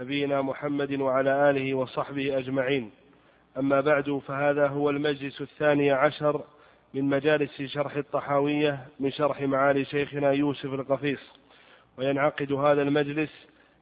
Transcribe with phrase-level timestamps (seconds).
[0.00, 2.90] نبينا محمد وعلى آله وصحبه أجمعين.
[3.58, 6.44] أما بعد فهذا هو المجلس الثاني عشر
[6.94, 11.20] من مجالس شرح الطحاوية من شرح معالي شيخنا يوسف القفيص.
[11.98, 13.30] وينعقد هذا المجلس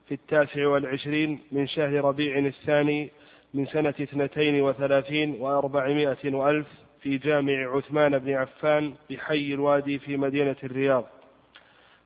[0.09, 3.10] في التاسع والعشرين من شهر ربيع الثاني
[3.54, 6.67] من سنة اثنتين وثلاثين وأربعمائة وألف
[7.01, 11.04] في جامع عثمان بن عفان بحي الوادي في مدينة الرياض.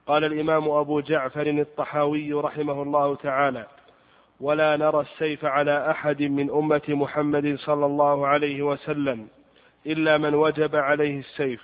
[0.06, 3.66] قال الإمام أبو جعفر الطحاوي رحمه الله تعالى
[4.40, 9.26] ولا نرى السيف على أحد من أمة محمد صلى الله عليه وسلم
[9.86, 11.62] إلا من وجب عليه السيف.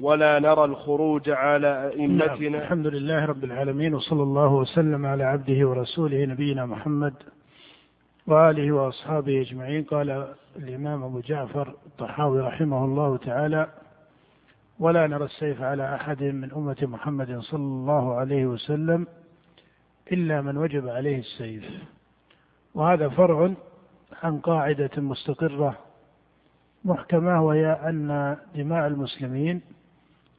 [0.00, 2.48] ولا نرى الخروج على أئمتنا.
[2.48, 2.54] نعم.
[2.54, 7.14] الحمد لله رب العالمين وصلى الله وسلم على عبده ورسوله نبينا محمد
[8.26, 9.84] وآله وأصحابه أجمعين.
[9.84, 13.68] قال الإمام أبو جعفر الطحاوي رحمه الله تعالى
[14.78, 19.06] ولا نرى السيف على أحد من أمة محمد صلى الله عليه وسلم
[20.12, 21.64] إلا من وجب عليه السيف.
[22.74, 23.54] وهذا فرع
[24.22, 25.78] عن قاعدة مستقرة
[26.84, 29.60] محكمة وهي أن دماء المسلمين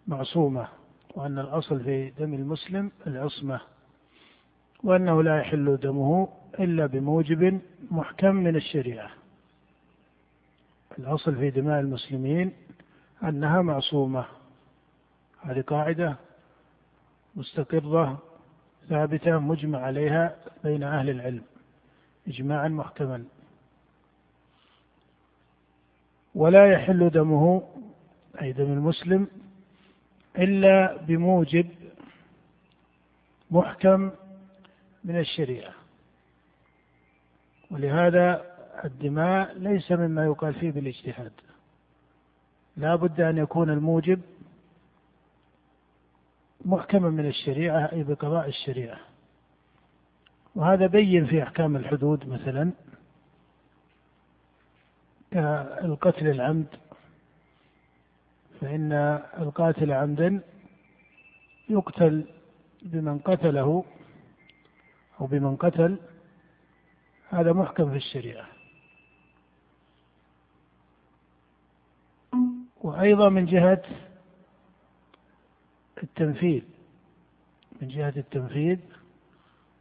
[0.07, 0.67] معصومة
[1.15, 3.61] وأن الأصل في دم المسلم العصمة
[4.83, 9.09] وأنه لا يحل دمه إلا بموجب محكم من الشريعة.
[10.99, 12.51] الأصل في دماء المسلمين
[13.23, 14.25] أنها معصومة.
[15.41, 16.15] هذه قاعدة
[17.35, 18.17] مستقرة
[18.89, 21.43] ثابتة مجمع عليها بين أهل العلم.
[22.29, 23.25] إجماعا محكما
[26.35, 27.63] ولا يحل دمه
[28.41, 29.27] أي دم المسلم
[30.37, 31.69] إلا بموجب
[33.51, 34.11] محكم
[35.03, 35.73] من الشريعة.
[37.71, 38.45] ولهذا
[38.85, 41.31] الدماء ليس مما يقال فيه بالاجتهاد.
[42.77, 44.21] لا بد أن يكون الموجب
[46.65, 48.99] محكما من الشريعة أي بقضاء الشريعة.
[50.59, 52.71] وهذا بين في أحكام الحدود مثلا
[55.31, 56.67] كالقتل العمد
[58.61, 58.91] فإن
[59.39, 60.41] القاتل عمدا
[61.69, 62.25] يقتل
[62.81, 63.85] بمن قتله
[65.21, 65.97] أو بمن قتل
[67.29, 68.47] هذا محكم في الشريعة.
[72.81, 73.83] وأيضا من جهة
[76.03, 76.63] التنفيذ
[77.81, 78.79] من جهة التنفيذ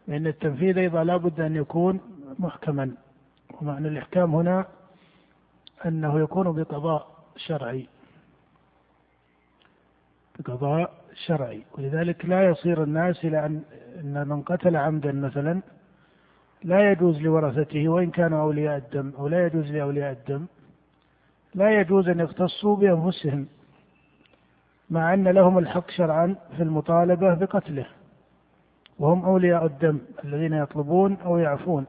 [0.08, 2.00] فإن التنفيذ أيضا لا بد أن يكون
[2.38, 2.94] محكما
[3.60, 4.66] ومعنى الإحكام هنا
[5.86, 7.86] أنه يكون بقضاء شرعي.
[10.38, 10.94] بقضاء
[11.26, 11.62] شرعي.
[11.78, 13.62] ولذلك لا يصير الناس إلى أن
[14.00, 15.62] أن من قتل عمدا مثلا
[16.64, 20.46] لا يجوز لورثته وإن كانوا أولياء الدم أو لا يجوز لأولياء الدم
[21.54, 23.46] لا يجوز أن يختصوا بأنفسهم
[24.90, 27.86] مع أن لهم الحق شرعا في المطالبة بقتله.
[28.98, 31.86] وهم أولياء الدم الذين يطلبون أو يعفون.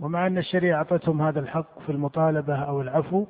[0.00, 3.26] ومع أن الشريعة أعطتهم هذا الحق في المطالبة أو العفو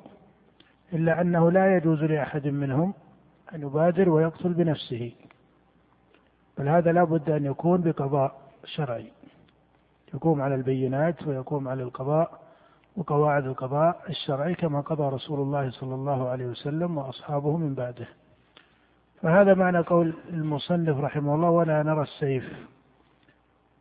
[0.93, 2.93] إلا أنه لا يجوز لأحد منهم
[3.55, 5.11] أن يبادر ويقتل بنفسه.
[6.57, 9.11] بل هذا لا بد أن يكون بقضاء شرعي.
[10.13, 12.39] يقوم على البينات ويقوم على القضاء
[12.97, 18.07] وقواعد القضاء الشرعي كما قضى رسول الله صلى الله عليه وسلم وأصحابه من بعده.
[19.21, 22.53] فهذا معنى قول المصنف رحمه الله ولا نرى السيف.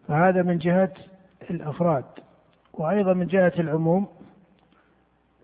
[0.09, 0.93] فهذا من جهة
[1.51, 2.05] الأفراد.
[2.73, 4.09] وأيضا من جهة العموم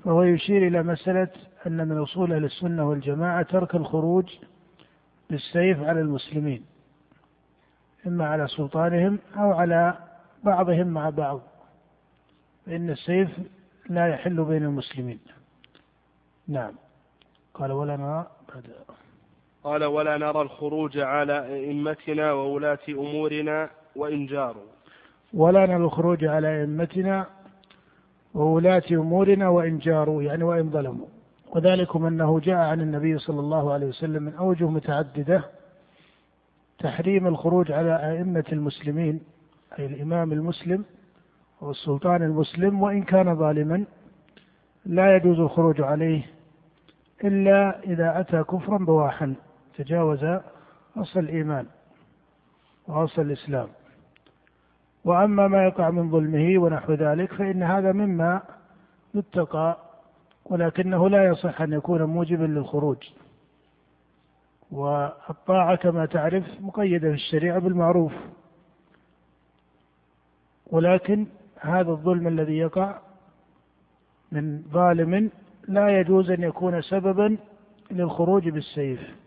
[0.05, 1.29] فهو يشير إلى مسألة
[1.67, 4.39] أن من أصول أهل السنة والجماعة ترك الخروج
[5.31, 6.65] بالسيف على المسلمين
[8.07, 9.99] إما على سلطانهم أو على
[10.45, 11.41] بعضهم مع بعض
[12.67, 13.31] فإن السيف
[13.89, 15.21] لا يحل بين المسلمين.
[16.49, 16.73] نعم.
[17.55, 18.27] قال ولا نرى
[19.65, 24.63] قال ولا نرى الخروج على أئمتنا وولاة أمورنا وإن جاروا.
[25.35, 27.27] ولا نرى الخروج على أئمتنا
[28.35, 31.07] وولاة أمورنا وإن جاروا يعني وإن ظلموا.
[31.55, 35.45] وذلكم أنه جاء عن النبي صلى الله عليه وسلم من أوجه متعددة
[36.79, 39.21] تحريم الخروج على أئمة المسلمين
[39.79, 40.85] أي الإمام المسلم
[41.61, 43.85] والسلطان المسلم وإن كان ظالما
[44.87, 46.23] لا يجوز الخروج عليه
[47.25, 49.35] إلا إذا أتى كفرا بواحا.
[49.77, 50.25] تجاوز
[50.97, 51.67] أصل الإيمان
[52.89, 53.69] وأصل الإسلام.
[55.05, 58.43] وأما ما يقع من ظلمه ونحو ذلك فإن هذا مما
[59.15, 59.79] يتقى
[60.45, 63.09] ولكنه لا يصح أن يكون موجبا للخروج.
[64.71, 68.13] والطاعة كما تعرف مقيدة في الشريعة بالمعروف.
[70.67, 71.27] ولكن
[71.61, 72.99] هذا الظلم الذي يقع
[74.33, 75.31] من ظالم
[75.69, 77.39] لا يجوز أن يكون سببا
[77.91, 79.22] للخروج بالسيف.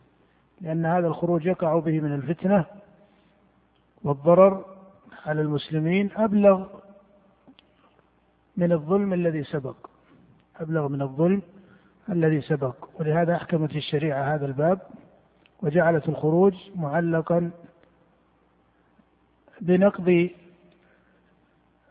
[0.62, 2.66] لأن هذا الخروج يقع به من الفتنة
[4.04, 4.66] والضرر
[5.26, 6.68] على المسلمين أبلغ
[8.58, 9.76] من الظلم الذي سبق.
[10.60, 11.42] أبلغ من الظلم
[12.10, 12.76] الذي سبق.
[13.00, 14.80] ولهذا أحكمت الشريعة هذا الباب
[15.62, 17.52] وجعلت الخروج معلقا
[19.62, 20.30] بنقض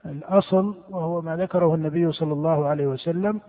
[0.07, 3.41] الأصل وهو ما ذكره النبي صلى الله عليه وسلم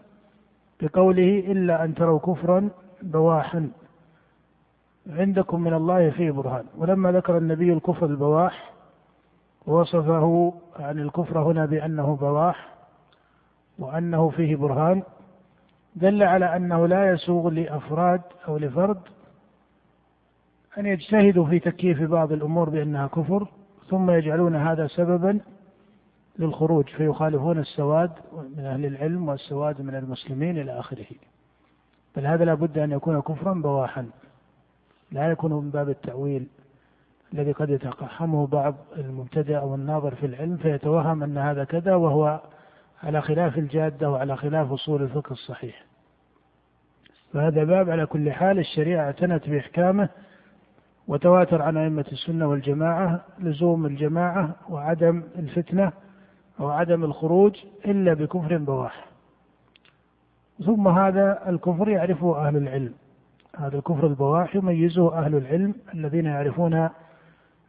[0.81, 2.69] بقوله إلا أن تروا كفرا
[3.01, 3.71] بواحا.
[5.09, 6.65] عندكم من الله فيه برهان.
[6.77, 8.73] ولما ذكر النبي الكفر البواح
[9.67, 12.69] وصفه عن الكفر هنا بأنه بواح
[13.79, 15.03] وأنه فيه برهان
[15.95, 18.99] دل على أنه لا يسوغ لأفراد أو لفرد
[20.77, 23.47] أن يجتهدوا في تكييف بعض الأمور بأنها كفر
[23.89, 25.39] ثم يجعلون هذا سببا
[26.39, 28.11] للخروج فيخالفون السواد
[28.57, 31.05] من أهل العلم والسواد من المسلمين إلى آخره.
[32.15, 34.09] بل هذا لابد أن يكون كفرا بواحا.
[35.11, 36.47] لا يكون من باب التأويل
[37.33, 42.41] الذي قد يتقحمه بعض المبتدئ أو الناظر في العلم فيتوهم أن هذا كذا وهو
[43.03, 45.85] على خلاف الجادة وعلى خلاف أصول الفقه الصحيح.
[47.33, 50.09] فهذا باب على كل حال الشريعة اعتنت بإحكامه
[51.07, 55.91] وتواتر عن أئمة السنة والجماعة لزوم الجماعة وعدم الفتنة
[56.59, 57.55] أو عدم الخروج
[57.85, 59.05] إلا بكفر بواح.
[60.65, 62.93] ثم هذا الكفر يعرفه أهل العلم.
[63.57, 66.89] هذا الكفر البواح يميزه أهل العلم الذين يعرفون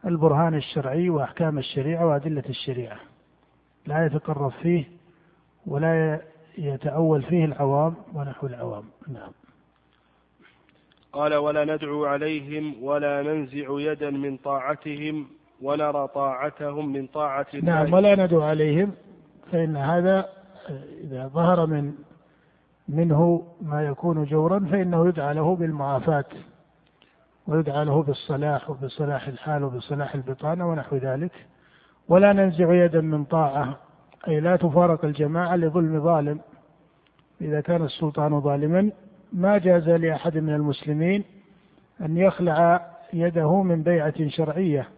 [0.06, 2.96] البرهان الشرعي وأحكام الشريعة وأدلة الشريعة.
[3.86, 4.84] لا يتقرب فيه
[5.66, 6.20] ولا
[6.58, 8.84] يتأول فيه العوام ونحو العوام.
[9.08, 9.30] نعم.
[11.12, 15.26] قال ولا ندعو عليهم ولا ننزع يدا من طاعتهم
[15.62, 17.74] ونرى طاعتهم من طاعة الله.
[17.74, 18.92] نعم ولا ندعو عليهم
[19.52, 20.28] فإن هذا
[21.04, 21.94] إذا ظهر من
[22.88, 26.24] منه ما يكون جورا فإنه يدعى له بالمعافاة
[27.46, 31.32] ويدعى له بالصلاح وبصلاح الحال وبصلاح البطانة ونحو ذلك.
[32.08, 33.78] ولا ننزع يدا من طاعة
[34.28, 36.40] أي لا تفارق الجماعة لظلم ظالم.
[37.40, 38.90] إذا كان السلطان ظالما
[39.32, 41.24] ما جاز لأحد من المسلمين
[42.00, 44.88] أن يخلع يده من بيعة شرعية.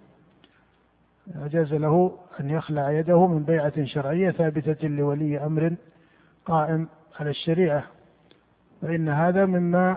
[1.37, 5.75] جاز له أن يخلع يده من بيعة شرعية ثابتة لولي أمر
[6.47, 6.89] قائم
[7.21, 7.85] على الشريعة
[8.83, 9.97] فإن هذا مما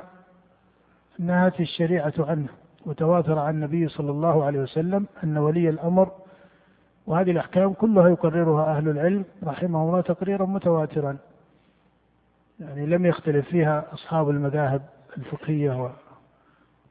[1.20, 2.48] نهت الشريعة عنه
[2.86, 6.12] وتواتر عن النبي صلى الله عليه وسلم أن ولي الأمر
[7.08, 11.18] وهذه الأحكام كلها يقررها أهل العلم رحمه الله تقريرا متواترا.
[12.60, 14.82] يعني لم يختلف فيها أصحاب المذاهب
[15.18, 15.92] الفقهية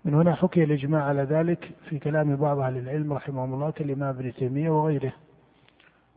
[0.04, 4.34] من هنا حكي الإجماع على ذلك في كلام بعض أهل العلم رحمهم الله كالإمام ابن
[4.34, 5.12] تيمية وغيره.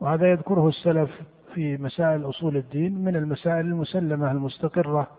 [0.00, 1.10] وهذا يذكره السلف
[1.54, 5.10] في مسائل أصول الدين من المسائل المسلمة المستقرة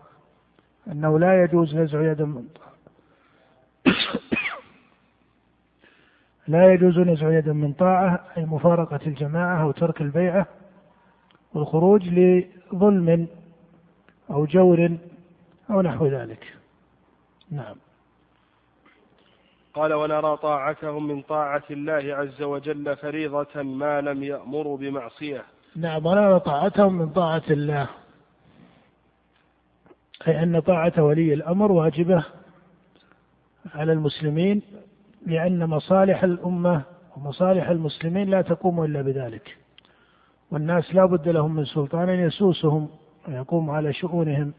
[0.88, 2.20] أنه لا يجوز نزع يد
[6.48, 10.46] لا يجوز نزع يد من طاعة أي مفارقة الجماعة أو ترك البيعة
[11.54, 13.28] والخروج لظلم
[14.30, 14.96] أو جور
[15.70, 16.56] أو نحو ذلك.
[17.50, 17.76] نعم.
[19.74, 25.44] قال ونرى طاعتهم من طاعة الله عز وجل فريضة ما لم يأمروا بمعصية.
[25.76, 27.88] نعم ونرى طاعتهم من طاعة الله.
[30.28, 32.24] أي أن طاعة ولي الأمر واجبة
[33.74, 34.62] على المسلمين
[35.26, 36.82] لأن مصالح الأمة
[37.16, 39.56] ومصالح المسلمين لا تقوم إلا بذلك.
[40.50, 42.88] والناس لا بد لهم من سلطان يسوسهم
[43.28, 44.52] ويقوم على شؤونهم.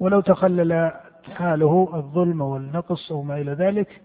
[0.00, 0.92] ولو تخلل
[1.34, 4.00] حاله الظلم والنقص أو ما إلى ذلك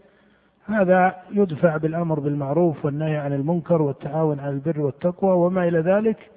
[0.73, 6.29] هذا يدفع بالأمر بالمعروف والنهي عن المنكر والتعاون على البر والتقوى وما إلى ذلك.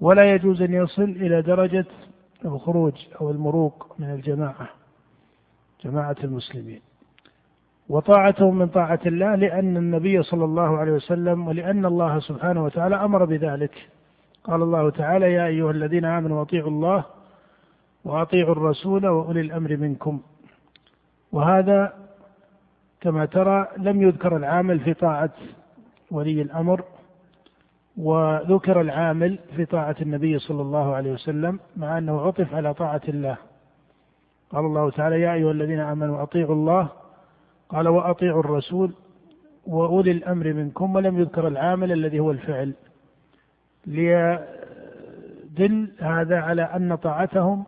[0.00, 1.86] ولا يجوز أن يصل إلى درجة
[2.44, 4.68] الخروج أو المروق من الجماعة
[5.84, 6.80] جماعة المسلمين.
[7.88, 13.24] وطاعتهم من طاعة الله لأن النبي صلى الله عليه وسلم ولأن الله سبحانه وتعالى أمر
[13.24, 13.88] بذلك.
[14.44, 17.04] قال الله تعالى يا أيها الذين آمنوا أطيعوا الله
[18.04, 20.20] وأطيعوا الرسول وأولي الأمر منكم.
[21.32, 22.05] وهذا
[23.06, 25.30] كما ترى لم يذكر العامل في طاعة
[26.10, 26.84] ولي الأمر
[27.96, 33.36] وذكر العامل في طاعة النبي صلى الله عليه وسلم مع أنه عطف على طاعة الله.
[34.50, 36.88] قال الله تعالى يا أيها الذين آمنوا أطيعوا الله.
[37.68, 38.92] قال وأطيعوا الرسول
[39.66, 40.94] وأولي الأمر منكم.
[40.94, 42.74] ولم يذكر العامل الذي هو الفعل.
[43.86, 44.48] ليدل
[45.98, 47.64] هذا على أن طاعتهم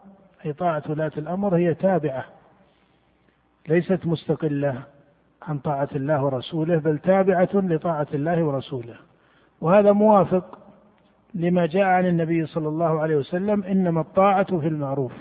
[0.47, 2.25] أي طاعة ولاة الأمر هي تابعة
[3.69, 4.98] ليست مستقلة.
[5.43, 8.97] عن طاعة الله ورسوله بل تابعة لطاعة الله ورسوله.
[9.61, 10.59] وهذا موافق
[11.35, 15.13] لما جاء عن النبي صلى الله عليه وسلم إنما الطاعة في المعروف.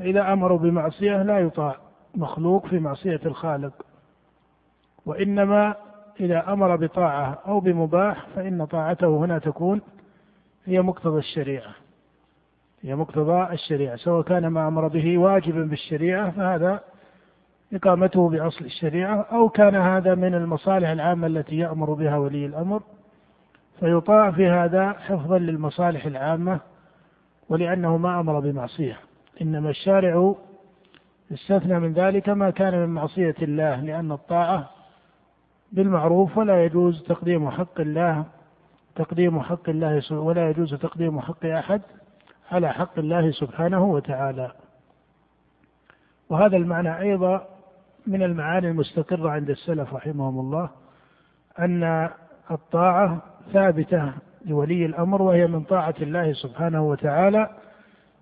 [0.00, 1.76] إذا أمروا بمعصية لا يطاع
[2.14, 3.72] مخلوق في معصية الخالق.
[5.06, 5.74] وإنما
[6.20, 9.80] إذا أمر بطاعة أو بمباح فإن طاعته هنا تكون
[10.64, 11.74] هي مقتضى الشريعة.
[12.82, 13.96] هي مقتضى الشريعة.
[13.96, 16.80] سواء كان ما أمر به واجبا بالشريعة فهذا
[17.72, 22.82] إقامته بأصل الشريعة أو كان هذا من المصالح العامة التي يأمر بها ولي الأمر.
[23.80, 26.60] فيطاع في هذا حفظا للمصالح العامة
[27.48, 28.98] ولأنه ما أمر بمعصية.
[29.42, 30.34] إنما الشارع
[31.32, 34.70] استثنى من ذلك ما كان من معصية الله لأن الطاعة
[35.72, 38.24] بالمعروف ولا يجوز تقديم حق الله
[38.94, 41.82] تقديم حق الله ولا يجوز تقديم حق أحد
[42.52, 44.52] على حق الله سبحانه وتعالى.
[46.30, 47.55] وهذا المعنى أيضا
[48.06, 50.70] من المعاني المستقرة عند السلف رحمهم الله
[51.58, 52.10] أن
[52.50, 53.22] الطاعة
[53.52, 54.12] ثابتة
[54.46, 57.50] لولي الأمر وهي من طاعة الله سبحانه وتعالى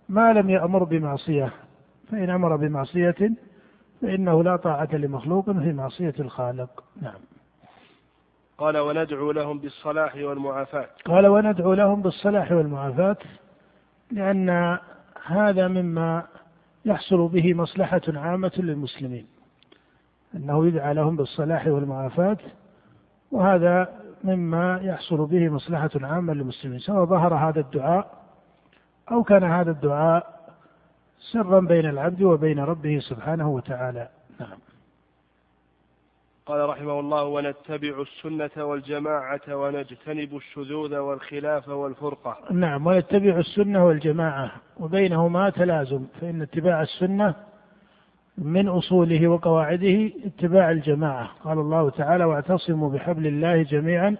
[0.08, 1.52] ما لم يأمر بمعصية.
[2.10, 3.30] فإن أمر بمعصية
[4.02, 6.84] فإنه لا طاعة لمخلوق في معصية الخالق.
[7.02, 7.20] نعم.
[8.58, 10.88] قال وندعو لهم بالصلاح والمعافاة.
[11.04, 13.16] قال وندعو لهم بالصلاح والمعافاة
[14.10, 14.78] لأن
[15.26, 16.22] هذا مما
[16.84, 19.33] يحصل به مصلحة عامة للمسلمين.
[20.36, 22.38] أنه يدعى لهم بالصلاح والمعافاة
[23.32, 23.88] وهذا
[24.24, 28.24] مما يحصل به مصلحة عامة للمسلمين سواء ظهر هذا الدعاء
[29.10, 30.34] أو كان هذا الدعاء
[31.32, 34.08] سرا بين العبد وبين ربه سبحانه وتعالى.
[34.40, 34.58] نعم.
[36.46, 42.38] قال رحمه الله ونتبع السنة والجماعة ونجتنب الشذوذ والخلاف والفرقة.
[42.50, 44.50] نعم ونتبع السنة والجماعة
[44.80, 47.34] وبينهما تلازم فإن اتباع السنة
[48.38, 51.30] من أصوله وقواعده اتباع الجماعة.
[51.44, 54.16] قال الله تعالى واعتصموا بحبل الله جميعا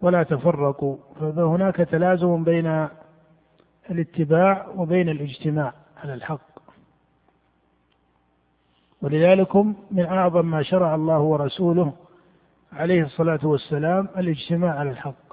[0.00, 0.96] ولا تفرقوا.
[1.20, 2.88] فهناك تلازم بين
[3.90, 5.72] الاتباع وبين الاجتماع
[6.02, 6.52] على الحق.
[9.02, 9.56] ولذلك
[9.90, 11.92] من أعظم ما شرع الله ورسوله
[12.72, 15.32] عليه الصلاة والسلام الاجتماع على الحق.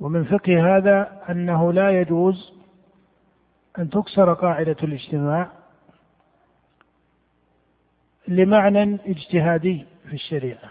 [0.00, 2.52] ومن فقه هذا أنه لا يجوز
[3.78, 5.50] أن تكسر قاعدة الاجتماع
[8.28, 10.70] لمعنى اجتهادي في الشريعة.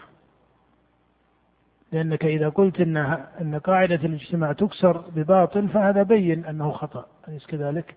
[1.91, 2.97] لأنك إذا قلت أن
[3.41, 7.05] أن قاعدة الاجتماع تكسر بباطل فهذا بين أنه خطأ.
[7.27, 7.95] أليس كذلك؟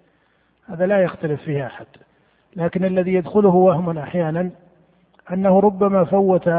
[0.67, 1.87] هذا لا يختلف فيه أحد.
[2.57, 4.51] لكن الذي يدخله وهم أحيانا
[5.33, 6.51] أنه ربما فوت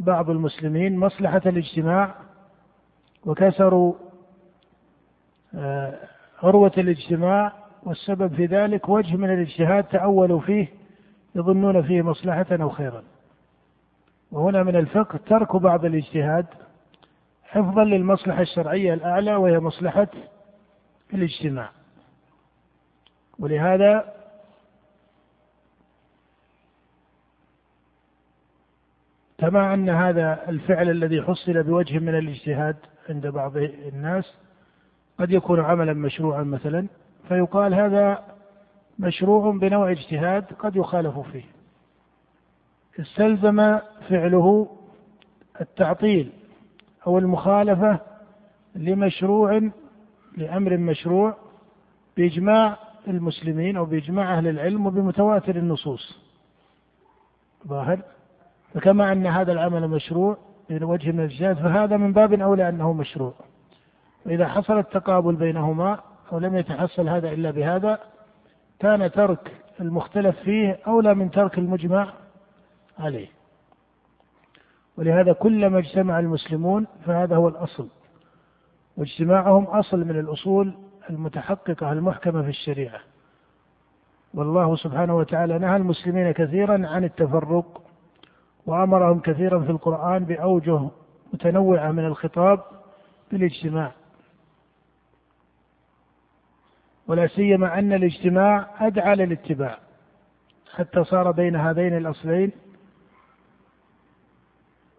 [0.00, 2.14] بعض المسلمين مصلحة الاجتماع
[3.26, 3.94] وكسروا
[5.54, 5.94] آه،
[6.42, 10.68] عروة الاجتماع والسبب في ذلك وجه من الاجتهاد تأولوا فيه
[11.36, 13.02] يظنون فيه مصلحة أو خيرا.
[14.32, 16.46] وهنا من الفقه ترك بعض الاجتهاد
[17.44, 20.08] حفظا للمصلحة الشرعية الأعلى وهي مصلحة
[21.14, 21.70] الاجتماع.
[23.38, 24.14] ولهذا
[29.38, 32.76] كما أن هذا الفعل الذي حصل بوجه من الاجتهاد
[33.08, 34.34] عند بعض الناس
[35.18, 36.86] قد يكون عملا مشروعا مثلا
[37.28, 38.35] فيقال هذا
[38.98, 41.44] مشروع بنوع اجتهاد قد يخالف فيه.
[43.00, 44.68] استلزم فعله
[45.60, 46.32] التعطيل
[47.06, 48.00] أو المخالفة
[48.74, 49.70] لمشروع
[50.36, 51.36] لأمر مشروع
[52.16, 52.76] بإجماع
[53.08, 56.18] المسلمين أو بإجماع أهل العلم وبمتواتر النصوص.
[57.68, 57.98] ظاهر؟
[58.74, 60.36] فكما أن هذا العمل مشروع
[60.70, 63.34] من وجه من الاجتهاد فهذا من باب أولى أنه مشروع.
[64.26, 66.00] وإذا حصل التقابل بينهما
[66.32, 67.98] أو لم يتحصل هذا إلا بهذا
[68.78, 72.12] كان ترك المختلف فيه أولى من ترك المجمع
[72.98, 73.28] عليه.
[74.98, 77.88] ولهذا كلما اجتمع المسلمون فهذا هو الأصل.
[78.96, 80.74] واجتماعهم أصل من الأصول
[81.10, 83.00] المتحققة المحكمة في الشريعة.
[84.34, 87.82] والله سبحانه وتعالى نهى المسلمين كثيرا عن التفرق
[88.66, 90.88] وأمرهم كثيرا في القرآن بأوجه
[91.32, 92.60] متنوعة من الخطاب
[93.32, 93.92] بالاجتماع.
[97.08, 99.78] ولا سيما أن الاجتماع أدعى للاتباع
[100.74, 102.52] حتى صار بين هذين الأصلين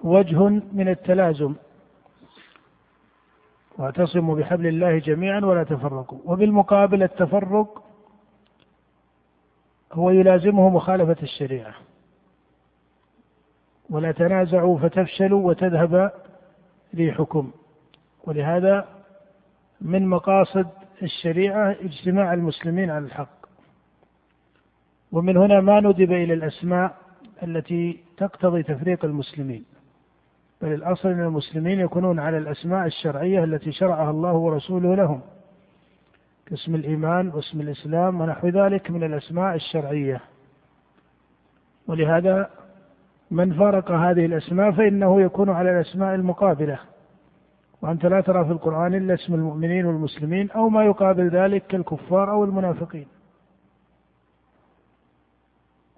[0.04, 1.56] وجه من التلازم.
[3.78, 6.20] واعتصموا بحبل الله جميعا ولا تفرقوا.
[6.26, 7.84] وبالمقابل التفرق
[9.94, 11.74] هو يلازمه مخالفة الشريعة.
[13.90, 16.12] ولا تنازعوا فتفشلوا وتذهب
[16.96, 17.52] ريحكم
[18.24, 18.88] ولهذا
[19.82, 20.68] من مقاصد
[21.04, 23.38] الشريعة اجتماع المسلمين على الحق.
[25.12, 26.98] ومن هنا ما ندب إلى الأسماء
[27.44, 29.66] التي تقتضي تفريق المسلمين.
[30.62, 35.22] بل الأصل أن المسلمين يكونون على الأسماء الشرعية التي شرعها الله ورسوله لهم
[36.46, 40.22] كاسم الإيمان واسم الإسلام ونحو ذلك من الأسماء الشرعية.
[41.88, 42.50] ولهذا
[43.32, 46.80] من فارق هذه الأسماء فإنه يكون على الأسماء المقابلة.
[47.82, 52.44] وأنت لا ترى في القرآن إلا اسم المؤمنين والمسلمين أو ما يقابل ذلك كالكفار أو
[52.44, 53.08] المنافقين.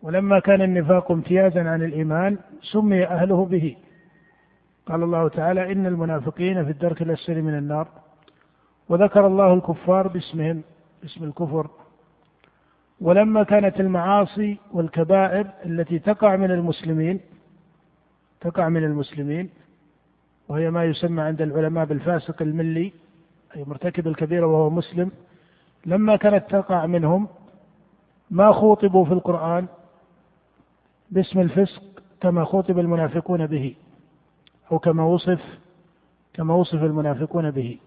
[0.02, 3.76] ولما كان النفاق امتيازا عن الإيمان سمي أهله به.
[4.86, 7.88] قال الله تعالى إن المنافقين في الدرك الأسفل من النار.
[8.90, 10.62] وذكر الله الكفار باسمهم
[11.06, 11.70] اسم الكفر.
[13.02, 17.20] ولما كانت المعاصي والكبائر التي تقع من المسلمين
[18.42, 19.50] تقع من المسلمين
[20.50, 22.94] وهي ما يسمى عند العلماء بالفاسق الملي
[23.56, 25.12] أي مرتكب الكبيرة وهو مسلم.
[25.86, 27.28] لما كانت تقع منهم
[28.32, 29.68] ما خوطبوا في القرآن
[31.12, 31.84] باسم الفسق
[32.22, 33.76] كما خوطب المنافقون به
[34.72, 35.42] أو كما وصف
[36.34, 37.80] كما وصف المنافقون به.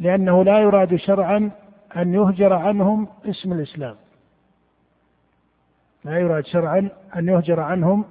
[0.00, 1.50] لأنه لا يراد شرعا
[1.96, 3.96] أن يهجر عنهم اسم الإسلام.
[6.04, 8.04] لا يراد شرعا أن يهجر عنهم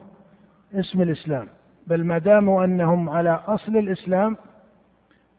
[0.73, 1.47] اسم الإسلام.
[1.89, 4.37] بل ما داموا أنهم على أصل الإسلام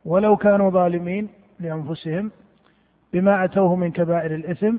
[0.04, 1.28] ولو كانوا ظالمين
[1.61, 2.30] لأنفسهم
[3.12, 4.76] بما أتوه من كبائر الإثم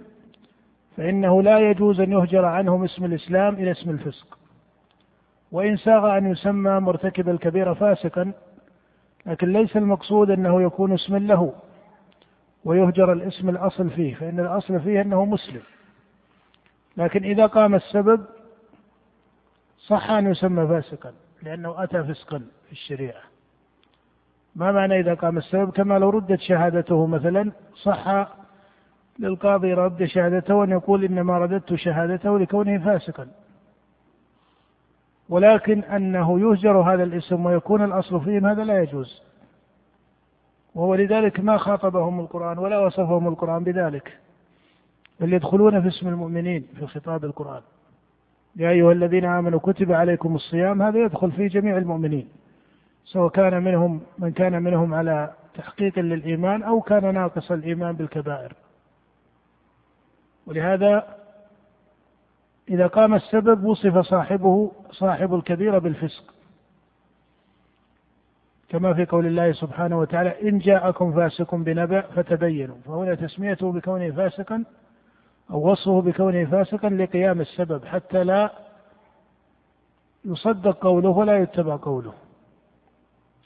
[0.98, 4.38] فإنه لا يجوز أن يهجر عنهم اسم الإسلام إلى اسم الفسق.
[5.52, 8.32] وإن ساغ أن يسمى مرتكب الكبيرة فاسقا
[9.26, 11.54] لكن ليس المقصود أنه يكون اسما له
[12.66, 15.62] ويهجر الاسم الأصل فيه فإن الأصل فيه أنه مسلم.
[16.98, 18.26] لكن إذا قام السبب
[19.80, 21.14] صح أن يسمى فاسقا.
[21.44, 23.22] لأنه أتى فسقا في الشريعة.
[24.56, 28.28] ما معنى إذا قام السبب؟ كما لو ردت شهادته مثلا صح
[29.20, 33.28] للقاضي رد شهادته أن يقول إنما رددت شهادته لكونه فاسقا.
[35.30, 39.22] ولكن أنه يهجر هذا الاسم ويكون الأصل فيهم هذا لا يجوز.
[40.76, 44.18] وهو لذلك ما خاطبهم القرآن ولا وصفهم القرآن بذلك.
[45.20, 47.62] بل يدخلون في اسم المؤمنين في خطاب القرآن.
[48.56, 52.30] يا أيها الذين آمنوا كتب عليكم الصيام هذا يدخل في جميع المؤمنين
[53.06, 58.54] سواء كان منهم من كان منهم على تحقيق للإيمان أو كان ناقص الإيمان بالكبائر.
[60.48, 61.18] ولهذا
[62.70, 66.34] إذا قام السبب وصف صاحبه صاحب الكبيرة بالفسق.
[68.70, 72.76] كما في قول الله سبحانه وتعالى إن جاءكم فاسق بنبأ فتبينوا.
[72.86, 74.64] فهنا تسميته بكونه فاسقا
[75.52, 78.52] أو وصفه بكونه فاسقا لقيام السبب حتى لا
[80.26, 82.14] يصدق قوله ولا يتبع قوله.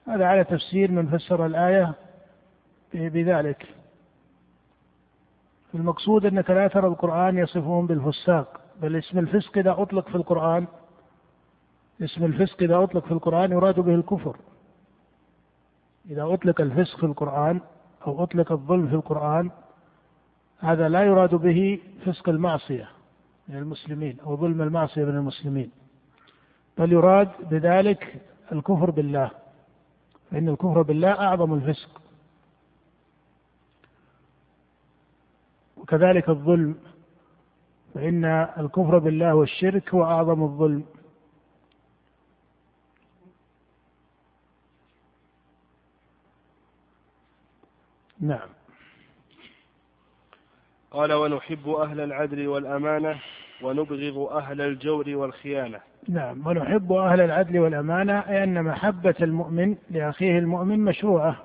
[0.07, 1.93] هذا على تفسير من فسر الآية
[2.93, 3.75] بذلك.
[5.73, 10.67] المقصود أنك لا ترى القرآن يصفهم بالفساق بل اسم الفسق إذا أطلق في القرآن
[12.03, 14.37] اسم الفسق إذا أطلق في القرآن يراد به الكفر.
[16.09, 17.61] إذا أطلق الفسق في القرآن
[18.07, 19.51] أو أطلق الظلم في القرآن
[20.65, 22.89] هذا لا يراد به فسق المعصية
[23.47, 25.71] من المسلمين أو ظلم المعصية من المسلمين
[26.77, 29.31] بل يراد بذلك الكفر بالله
[30.31, 32.01] فإن الكفر بالله أعظم الفسق.
[35.77, 36.75] وكذلك الظلم
[37.93, 38.25] فإن
[38.57, 40.83] الكفر بالله والشرك هو أعظم الظلم.
[48.19, 48.54] نعم.
[50.95, 53.15] قال ونحب أهل العدل والأمانة
[53.63, 55.79] ونبغض أهل الجور والخيانة.
[56.09, 61.35] نعم ونحب أهل العدل والأمانة أي أن محبة المؤمن لأخيه المؤمن مشروعة.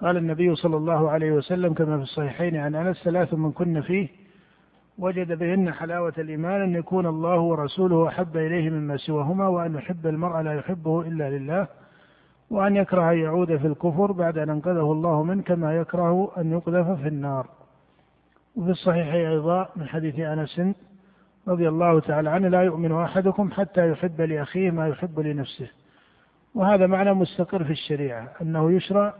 [0.00, 4.08] قال النبي صلى الله عليه وسلم كما في الصحيحين عن أنس ثلاث من كن فيه
[4.98, 10.40] وجد بهن حلاوة الإيمان أن يكون الله ورسوله أحب إليه مما سواهما وأن يحب المرء
[10.40, 11.66] لا يحبه إلا لله
[12.50, 17.00] وأن يكره أن يعود في الكفر بعد أن أنقذه الله منه كما يكره أن يقذف
[17.00, 17.46] في النار.
[18.56, 20.60] وفي الصحيح أيضا من حديث أنس
[21.48, 25.68] رضي الله تعالى عنه لا يؤمن أحدكم حتى يحب لأخيه ما يحب لنفسه.
[26.54, 29.14] وهذا معنى مستقر في الشريعة أنه يشرع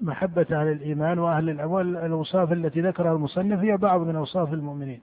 [0.00, 5.00] محبة أهل الإيمان وأهل الأموال الأوصاف التي ذكرها المصنف هي بعض من أوصاف المؤمنين.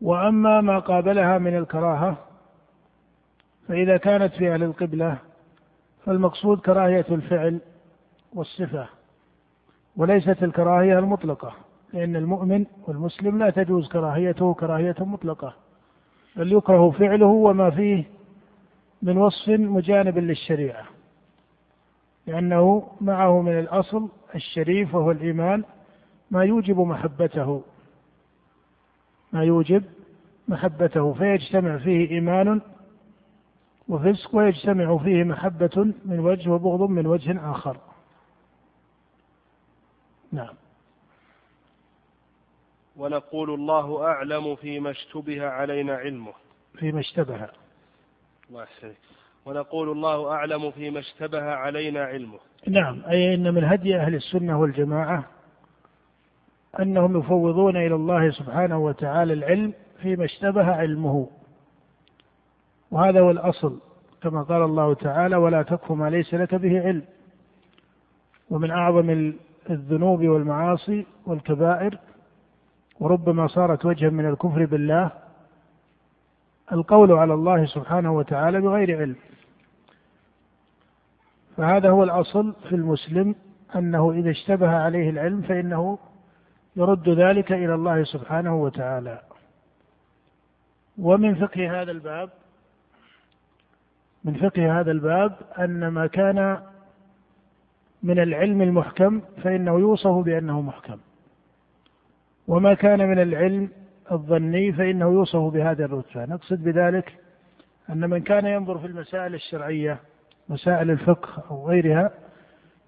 [0.00, 2.16] وأما ما قابلها من الكراهة
[3.68, 5.18] فإذا كانت في أهل القبلة
[6.04, 7.60] فالمقصود كراهية الفعل
[8.32, 8.88] والصفة
[9.96, 11.69] وليست الكراهية المطلقة.
[11.92, 15.54] لأن المؤمن والمسلم لا تجوز كراهيته كراهية مطلقة
[16.36, 18.04] بل يكره فعله وما فيه
[19.02, 20.84] من وصف مجانب للشريعة
[22.26, 25.64] لأنه معه من الأصل الشريف وهو الإيمان
[26.30, 27.62] ما يوجب محبته
[29.32, 29.84] ما يوجب
[30.48, 32.60] محبته فيجتمع فيه إيمان
[33.88, 37.76] وفسق ويجتمع فيه محبة من وجه وبغض من وجه آخر.
[40.32, 40.54] نعم.
[43.00, 46.32] ونقول الله أعلم فيما اشتبه علينا علمه.
[46.78, 47.48] فيما اشتبه.
[48.50, 48.66] الله
[49.46, 52.38] ونقول الله أعلم فيما اشتبه علينا علمه.
[52.68, 55.24] نعم أي أن من هدي أهل السنة والجماعة
[56.80, 61.28] أنهم يفوضون إلى الله سبحانه وتعالى العلم فيما اشتبه علمه.
[62.90, 63.80] وهذا هو الأصل
[64.22, 67.04] كما قال الله تعالى ولا تكف ما ليس لك به علم.
[68.50, 69.34] ومن أعظم
[69.70, 71.98] الذنوب والمعاصي والكبائر
[73.00, 75.10] وربما صارت وجها من الكفر بالله
[76.72, 79.16] القول على الله سبحانه وتعالى بغير علم.
[81.56, 83.34] فهذا هو الأصل في المسلم
[83.76, 85.98] أنه إذا اشتبه عليه العلم فإنه
[86.76, 89.20] يرد ذلك إلى الله سبحانه وتعالى.
[90.98, 92.30] ومن فقه هذا الباب
[94.24, 96.62] من فقه هذا الباب أن ما كان
[98.02, 100.98] من العلم المحكم فإنه يوصف بأنه محكم.
[102.48, 103.68] وما كان من العلم
[104.12, 106.24] الظني فإنه يوصف بهذه الرتبة.
[106.24, 107.12] نقصد بذلك
[107.90, 109.98] أن من كان ينظر في المسائل الشرعية
[110.48, 112.10] مسائل الفقه أو غيرها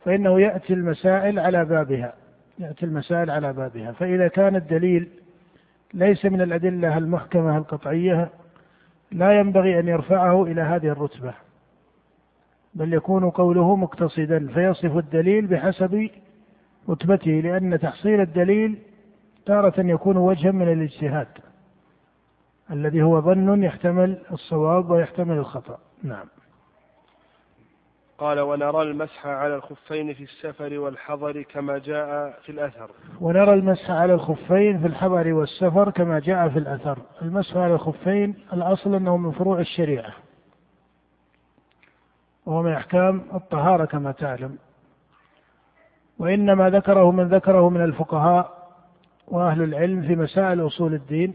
[0.04, 2.14] فإنه يأتي المسائل على بابها
[2.58, 3.92] يأتي المسائل على بابها.
[3.92, 5.08] فإذا كان الدليل
[5.94, 8.30] ليس من الأدلة المحكمة القطعية
[9.12, 11.34] لا ينبغي أن يرفعه إلى هذه الرتبة
[12.74, 16.10] بل يكون قوله مقتصدا فيصف الدليل بحسب
[16.88, 18.78] رتبته لأن تحصيل الدليل
[19.46, 21.28] تارة يكون وجها من الاجتهاد
[22.70, 25.78] الذي هو ظن يحتمل الصواب ويحتمل الخطأ.
[26.02, 26.26] نعم.
[28.18, 32.90] قال ونرى المسح على الخفين في السفر والحضر كما جاء في الأثر.
[33.20, 36.98] ونرى المسح على الخفين في الحضر والسفر كما جاء في الأثر.
[37.22, 40.12] المسح على الخفين الأصل أنه من فروع الشريعة.
[42.46, 44.59] وهو من أحكام الطهارة كما تعلم.
[46.18, 48.62] وإنما ذكره من ذكره من الفقهاء
[49.32, 51.34] وأهل العلم في مسائل أصول الدين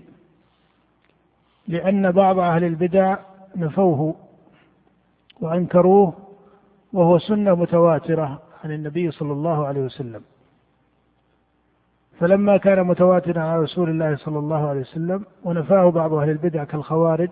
[1.68, 3.18] لأن بعض أهل البدع
[3.56, 4.16] نفوه
[5.42, 6.14] وأنكروه
[6.94, 10.22] وهو سنة متواترة عن النبي صلى الله عليه وسلم.
[12.20, 17.30] فلما كان متواترا عن رسول الله صلى الله عليه وسلم ونفاه بعض أهل البدع كالخوارج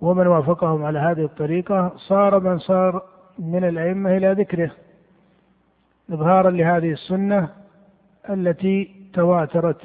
[0.00, 3.02] ومن وافقهم على هذه الطريقة صار من صار
[3.38, 4.70] من الأئمة إلى ذكره
[6.10, 7.48] إظهارا لهذه السنة
[8.30, 9.80] التي تواترت.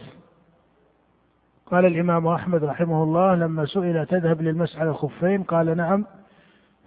[1.66, 6.06] قال الإمام أحمد رحمه الله لما سئل تذهب للمسح على الخفين؟ قال نعم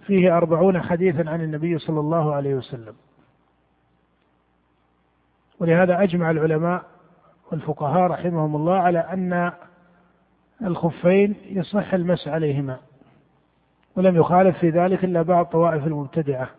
[0.05, 2.93] فيه أربعون حديثا عن النبي صلى الله عليه وسلم.
[5.59, 6.83] ولهذا أجمع العلماء
[7.51, 9.51] والفقهاء رحمهم الله على أن
[10.61, 12.77] الخفين يصح المسح عليهما
[13.95, 16.49] ولم يخالف في ذلك إلا بعض طوائف المبتدعة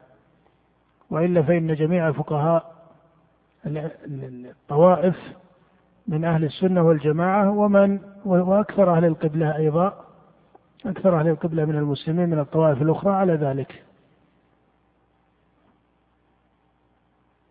[1.11, 2.78] وإلا فإن جميع فقهاء
[3.67, 5.17] الطوائف
[6.09, 10.05] من أهل السنة والجماعة ومن وأكثر أهل القبلة أيضا
[10.87, 13.83] أكثر أهل القبلة من المسلمين من الطوائف الأخرى على ذلك.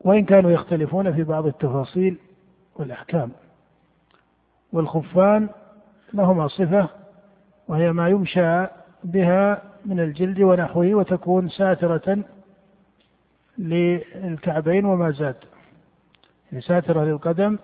[0.02, 2.18] وإن كانوا يختلفون في بعض التفاصيل
[2.76, 3.32] والأحكام.
[4.74, 5.50] والخفان
[6.14, 6.90] لهما صفة
[7.68, 8.66] وهي ما يمشى
[9.04, 12.24] بها من الجلد ونحوه وتكون ساترة
[13.58, 15.36] للكعبين وما زاد.
[16.52, 17.58] يعني ساترة للقدم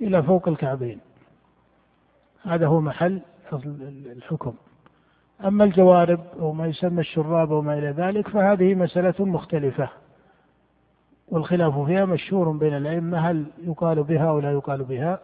[0.00, 1.00] إلى فوق الكعبين.
[2.42, 3.20] هذا هو محل
[4.16, 4.54] الحكم.
[5.44, 9.88] أما الجوارب أو ما يسمى الشراب أو ما إلى ذلك فهذه مسألة مختلفة.
[11.28, 15.20] والخلاف فيها مشهور بين الأئمة هل يقال بها أو لا يقال بها.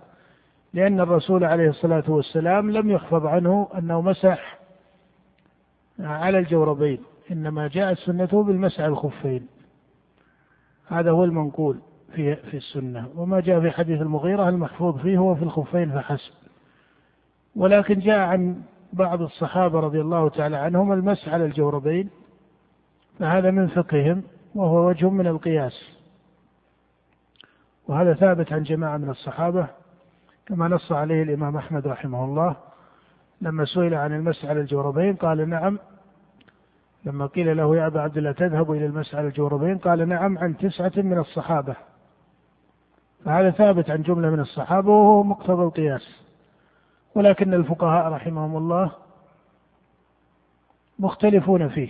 [0.75, 4.59] لأن الرسول عليه الصلاة والسلام لم يحفظ عنه أنه مسح
[6.01, 6.99] على الجوربين
[7.31, 9.47] إنما جاءت سنته بالمسح الخفين.
[10.89, 11.81] هذا هو المنقول.
[12.17, 13.09] في في السنة.
[13.17, 16.33] وما جاء في حديث المغيرة المحفوظ فيه هو في الخفين فحسب.
[17.57, 22.11] ولكن جاء عن بعض الصحابة رضي الله تعالى عنهم المسح على الجوربين
[23.19, 24.23] فهذا من فقههم
[24.55, 25.97] وهو وجه من القياس.
[27.89, 29.67] وهذا ثابت عن جماعة من الصحابة
[30.47, 32.57] كما نص عليه الإمام أحمد رحمه الله
[33.41, 35.79] لما سئل عن المسح على الجوربين قال نعم.
[37.05, 40.57] لما قيل له يا أبا عبد الله تذهب إلى المسح على الجوربين قال نعم عن
[40.57, 41.77] تسعة من الصحابة.
[43.27, 46.23] فهذا ثابت عن جملة من الصحابة وهو مقتضى القياس.
[47.15, 48.93] ولكن الفقهاء رحمهم الله
[50.99, 51.89] مختلفون فيه.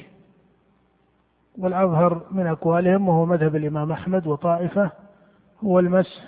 [1.59, 4.90] والأظهر من أقوالهم وهو مذهب الإمام أحمد وطائفة
[5.64, 6.25] هو المسح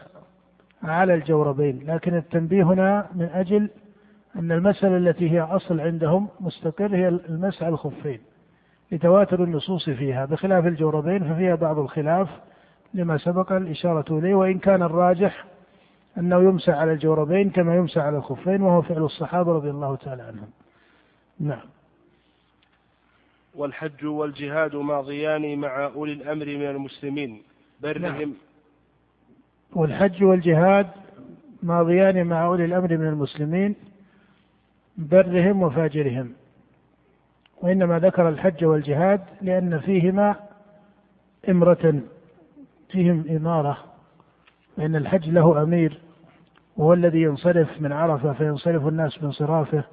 [0.82, 1.82] على الجوربين.
[1.86, 3.70] لكن التنبيه هنا من أجل
[4.36, 8.20] أن المسألة التي هي أصل عندهم مستقر هي المسح على الخفين
[8.92, 10.24] لتواتر النصوص فيها.
[10.24, 12.28] بخلاف الجوربين ففيها بعض الخلاف
[12.94, 15.44] لما سبق الإشارة إليه وإن كان الراجح
[16.18, 20.50] أنه يمسح على الجوربين كما يمسح على الخفين وهو فعل الصحابة رضي الله تعالى عنهم.
[21.40, 21.68] نعم.
[23.54, 27.42] والحج والجهاد ماضيان مع أولي الأمر من المسلمين.
[27.80, 28.34] برهم نعم.
[29.72, 30.90] والحج والجهاد
[31.62, 33.74] ماضيان مع أولي الأمر من المسلمين
[34.96, 36.32] برهم وفاجرهم.
[37.62, 40.36] وإنما ذكر الحج والجهاد لأن فيهما
[41.48, 42.02] إمرة
[42.90, 43.78] فيهم إمارة
[44.76, 46.00] فإن الحج له أمير
[46.76, 49.84] وهو الذي ينصرف من عرفة فينصرف الناس بانصرافه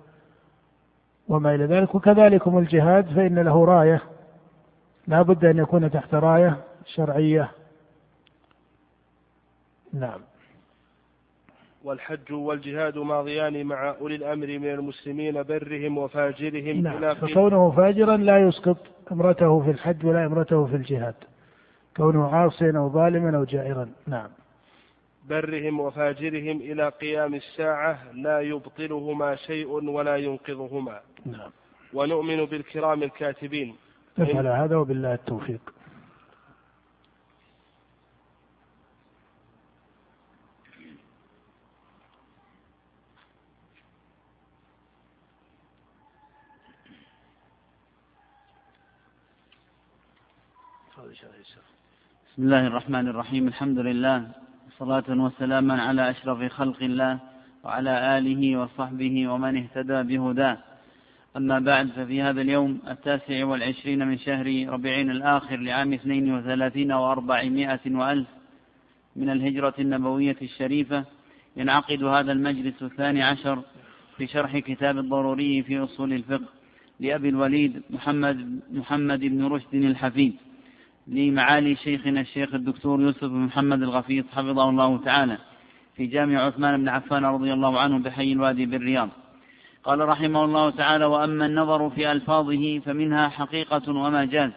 [1.28, 4.02] وما إلى ذلك وكذلكم الجهاد فإن له راية.
[5.08, 7.52] لا بد أن يكون تحت راية شرعية.
[9.94, 10.20] نعم.
[11.84, 16.78] والحج والجهاد ماضيان مع أولي الأمر من المسلمين برهم وفاجرهم.
[16.78, 17.14] نعم.
[17.14, 18.78] فكونه فاجرا لا يسقط
[19.12, 21.16] امرته في الحج ولا امرته في الجهاد.
[21.98, 23.90] كونه عاصيا أو ظالما أو جائرا.
[24.08, 24.30] نعم.
[25.30, 31.00] برهم وفاجرهم إلى قيام الساعة لا يبطلهما شيء ولا ينقذهما.
[31.26, 31.52] نعم.
[31.94, 33.76] ونؤمن بالكرام الكاتبين.
[34.18, 35.75] نفعل هذا وبالله التوفيق.
[52.36, 53.48] بسم الله الرحمن الرحيم.
[53.48, 54.28] الحمد لله.
[54.80, 57.20] صلاة وسلاما على أشرف خلق الله
[57.64, 60.58] وعلى آله وصحبه ومن اهتدى بهداه.
[61.38, 67.80] أما بعد ففي هذا اليوم التاسع والعشرين من شهر ربيعين الآخر لعام اثنين وثلاثين وأربعمائة
[67.86, 68.28] وألف
[69.16, 71.06] من الهجرة النبوية الشريفة
[71.58, 73.62] ينعقد هذا المجلس الثاني عشر
[74.18, 76.50] في شرح كتاب الضروري في أصول الفقه
[77.00, 80.36] لأبي الوليد محمد, محمد بن رشد الحفيد.
[81.08, 85.38] لمعالي شيخنا الشيخ الدكتور يوسف بن محمد الغفيص حفظه الله تعالى
[85.96, 89.10] في جامع عثمان بن عفان رضي الله عنه بحي الوادي بالرياض.
[89.84, 94.52] قال رحمه الله تعالى وأما النظر في ألفاظه فمنها حقيقة ومجاز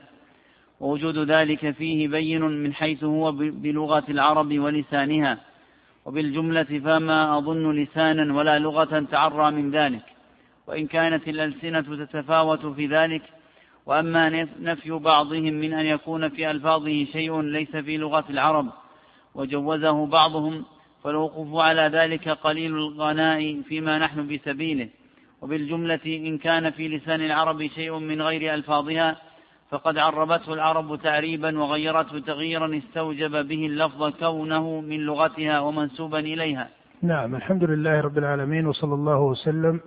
[0.81, 5.39] ووجود ذلك فيه بين من حيث هو بلغة العرب ولسانها
[6.05, 10.05] وبالجملة فما أظن لسانا ولا لغة تعرى من ذلك
[10.67, 13.23] وإن كانت الألسنة تتفاوت في ذلك
[13.89, 18.67] وأما نفي بعضهم من أن يكون في ألفاظه شيء ليس في لغة العرب
[19.35, 20.65] وجوزه بعضهم
[21.05, 24.89] فالوقوف على ذلك قليل الغناء فيما نحن بسبيله.
[25.43, 29.17] وبالجملة إن كان في لسان العرب شيء من غير ألفاظها
[29.71, 36.69] فقد عربته العرب تعريبا وغيرته تغييرا استوجب به اللفظ كونه من لغتها ومنسوبا إليها.
[37.03, 39.81] نعم الحمد لله رب العالمين وصلى الله وسلم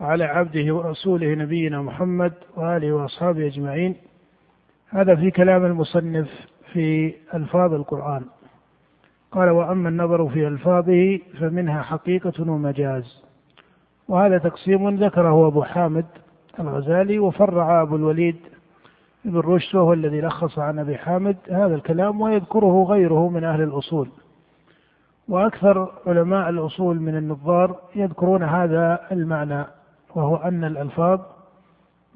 [0.00, 3.94] على عبده ورسوله نبينا محمد وآله وأصحابه أجمعين.
[4.88, 6.28] هذا في كلام المصنف
[6.72, 8.22] في ألفاظ القرآن.
[9.32, 13.22] قال وأما النظر في ألفاظه فمنها حقيقة ومجاز.
[14.08, 16.06] وهذا تقسيم ذكره أبو حامد
[16.60, 18.36] الغزالي وفرع أبو الوليد
[19.26, 24.08] ابن رشد وهو الذي لخص عن أبي حامد هذا الكلام ويذكره غيره من أهل الأصول.
[25.28, 29.64] وأكثر علماء الأصول من النظار يذكرون هذا المعنى.
[30.18, 31.20] وهو أن الألفاظ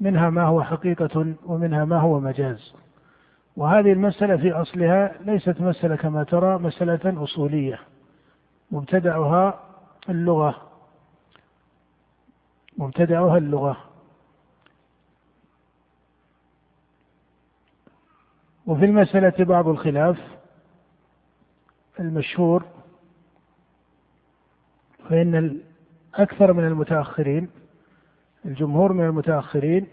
[0.01, 2.73] منها ما هو حقيقة ومنها ما هو مجاز.
[3.57, 7.79] وهذه المسألة في أصلها ليست مسألة كما ترى مسألة أصولية
[8.71, 9.59] مبتدعها
[10.09, 10.61] اللغة
[12.77, 13.77] مبتدعها اللغة.
[18.67, 20.17] وفي المسألة بعض الخلاف
[21.99, 22.63] المشهور
[25.09, 25.59] فإن
[26.15, 27.62] أكثر من المتأخرين
[28.45, 29.87] الجمهور من المتأخرين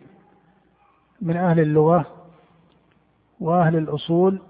[1.21, 2.07] من أهل اللغة
[3.41, 4.43] وأهل الأصول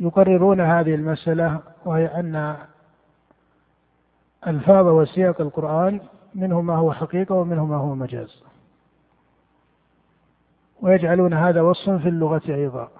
[0.00, 2.56] يقررون هذه المسألة وهي أن
[4.46, 6.00] ألفاظ وسياق القرآن
[6.34, 8.42] منه ما هو حقيقة ومنه ما هو مجاز.
[10.82, 12.90] ويجعلون هذا وصفا في اللغة أيضا.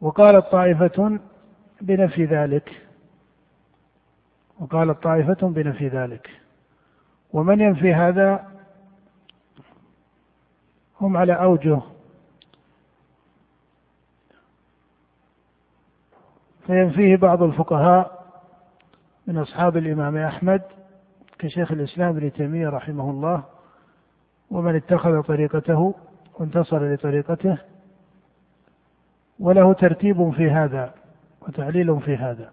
[0.00, 1.18] وقالت طائفة
[1.80, 2.82] بنفي ذلك.
[4.60, 6.43] وقالت طائفة بنفي ذلك.
[7.34, 8.48] ومن ينفي هذا
[11.00, 11.80] هم على أوجه
[16.66, 18.24] فينفيه بعض الفقهاء
[19.26, 20.62] من أصحاب الإمام أحمد
[21.38, 23.44] كشيخ الإسلام ابن تيمية رحمه الله
[24.50, 25.94] ومن اتخذ طريقته
[26.34, 27.58] وانتصر لطريقته
[29.40, 30.94] وله ترتيب في هذا
[31.42, 32.52] وتعليل في هذا.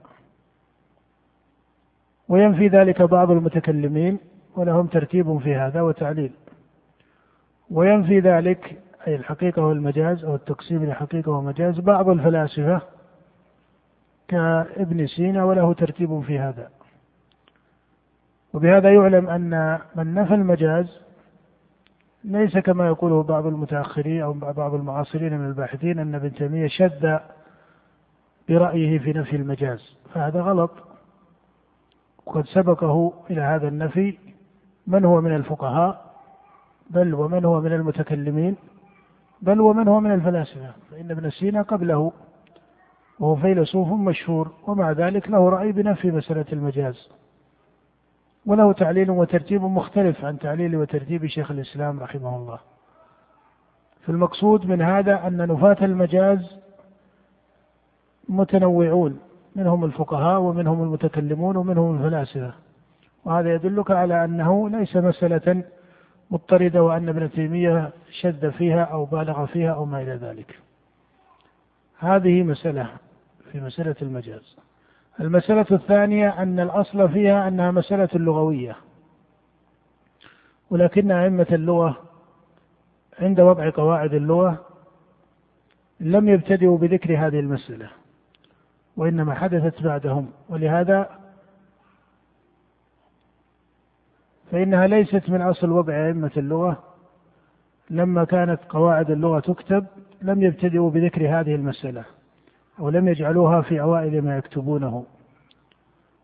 [2.28, 4.20] وينفي ذلك بعض المتكلمين
[4.56, 6.32] ولهم ترتيب في هذا وتعليل.
[7.72, 12.82] وينفي ذلك أي الحقيقة والمجاز أو التقسيم لحقيقة ومجاز بعض الفلاسفة
[14.28, 16.70] كابن سينا وله ترتيب في هذا.
[18.54, 21.02] وبهذا يعلم أن من نفى المجاز
[22.24, 27.20] ليس كما يقوله بعض المتأخرين أو بعض المعاصرين من الباحثين أن ابن تيمية شد
[28.50, 29.98] برأيه في نفي المجاز.
[30.14, 30.72] فهذا غلط.
[32.26, 34.18] وقد سبقه إلى هذا النفي
[34.88, 36.12] من هو من الفقهاء؟
[36.90, 38.56] بل ومن هو من المتكلمين؟
[39.42, 42.12] بل ومن هو من الفلاسفة؟ فإن ابن سينا قبله
[43.20, 47.10] وهو فيلسوف مشهور ومع ذلك له رأي بنفي مسألة المجاز.
[48.46, 52.60] وله تعليل وترتيب مختلف عن تعليل وترتيب شيخ الإسلام رحمه الله.
[54.06, 56.58] فالمقصود من هذا أن نفاة المجاز
[58.30, 59.20] متنوعون
[59.56, 62.54] منهم الفقهاء ومنهم المتكلمون ومنهم الفلاسفة.
[63.26, 65.64] وهذا يدلك على أنه ليس مسألة
[66.32, 70.60] مضطردة وأن ابن تيمية شد فيها أو بالغ فيها أو ما إلى ذلك.
[72.00, 72.90] هذه مسألة
[73.52, 74.58] في مسألة المجاز.
[75.20, 78.76] المسألة الثانية أن الأصل فيها أنها مسألة لغوية
[80.70, 81.98] ولكن أئمة اللغة
[83.20, 84.66] عند وضع قواعد اللغة
[86.00, 87.90] لم يبتدئوا بذكر هذه المسألة
[88.98, 91.21] وإنما حدثت بعدهم ولهذا
[94.52, 96.84] فإنها ليست من أصل وضع أئمة اللغة.
[97.90, 99.86] لما كانت قواعد اللغة تكتب
[100.22, 102.06] لم يبتدئوا بذكر هذه المسألة
[102.80, 105.06] ولم يجعلوها في أوائل ما يكتبونه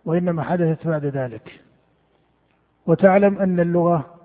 [0.06, 1.62] وإنما حدثت بعد ذلك.
[2.86, 4.16] وتعلم أن اللغة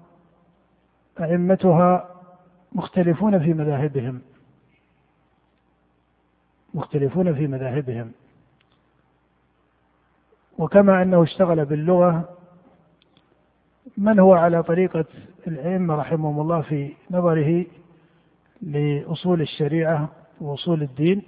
[1.20, 2.08] أئمتها
[2.72, 4.20] مختلفون في مذاهبهم
[6.74, 8.12] مختلفون في مذاهبهم.
[10.58, 12.41] وكما أنه اشتغل باللغة
[13.96, 15.04] من هو على طريقة
[15.46, 17.64] الأئمة رحمهم الله في نظره
[18.62, 20.08] لأصول الشريعة
[20.40, 21.22] وأصول الدين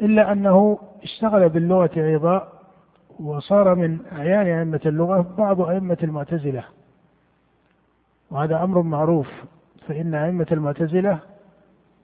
[0.00, 2.52] إلا أنه اشتغل باللغة أيضا
[3.20, 6.64] وصار من أعيان أئمة اللغة بعض أئمة المعتزلة.
[8.30, 9.28] وهذا أمر معروف
[9.88, 11.18] فإن أئمة المعتزلة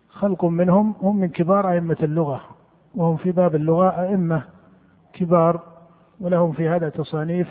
[0.09, 2.41] خلق منهم هم من كبار أئمة اللغة
[2.95, 4.43] وهم في باب اللغة أئمة
[5.13, 5.61] كبار
[6.21, 7.49] ولهم في هذا تصانيف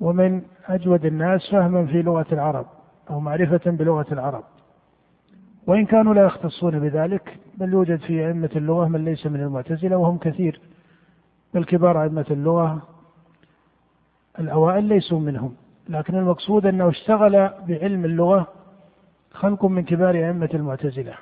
[0.00, 2.66] ومن أجود الناس فهما في لغة العرب
[3.10, 4.44] أو معرفة بلغة العرب.
[5.66, 10.18] وإن كانوا لا يختصون بذلك بل يوجد في أئمة اللغة من ليس من المعتزلة وهم
[10.18, 10.60] كثير.
[11.54, 12.82] بل كبار أئمة اللغة
[14.38, 15.54] الأوائل ليسوا منهم.
[15.88, 18.46] لكن المقصود أنه اشتغل بعلم اللغة
[19.32, 21.14] خلق من كبار أئمة المعتزلة.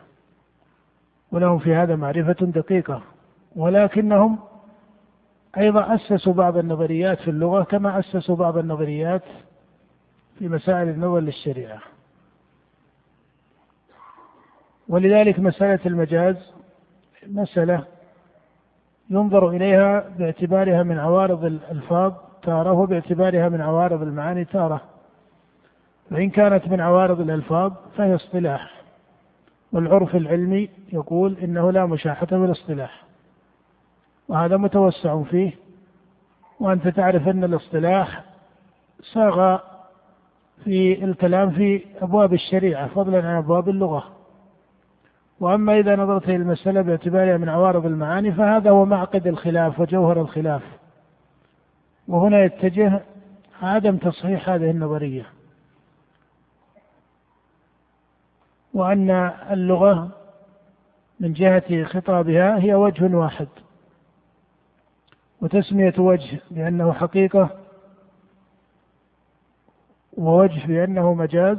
[1.33, 3.03] ولهم في هذا معرفة دقيقة.
[3.57, 4.39] ولكنهم
[5.59, 9.23] أيضا أسسوا بعض النظريات في اللغة كما أسسوا بعض النظريات
[10.39, 11.79] في مسائل النظر للشريعة.
[14.89, 16.37] ولذلك مسألة المجاز
[17.27, 17.85] مسألة
[19.11, 24.81] ينظر إليها باعتبارها من عوارض الألفاظ تارة وباعتبارها من عوارض المعاني تارة.
[26.11, 28.77] فإن كانت من عوارض الألفاظ فهي اصطلاح.
[29.73, 33.06] والعرف العلمي يقول إنه لا مشاحة بالاصطلاح
[34.29, 35.53] وهذا متوسع فيه
[36.61, 38.25] وأنت تعرف أن الاصطلاح
[39.13, 39.59] ساغ
[40.65, 44.13] في الكلام في أبواب الشريعة فضلا عن أبواب اللغة.
[45.41, 50.63] وأما إذا نظرت إلى المسألة باعتبارها من عوارض المعاني فهذا هو معقد الخلاف وجوهر الخلاف.
[52.09, 53.01] وهنا يتجه
[53.63, 55.27] عدم تصحيح هذه النظرية.
[58.75, 59.11] وأن
[59.51, 60.09] اللغة
[61.21, 63.49] من جهة خطابها هي وجه واحد.
[65.43, 67.51] وتسمية وجه بأنه حقيقة
[70.17, 71.59] ووجه بأنه مجاز.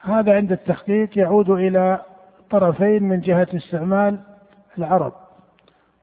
[0.00, 2.02] هذا عند التحقيق يعود إلى
[2.50, 4.20] طرفين من جهة استعمال
[4.78, 5.12] العرب.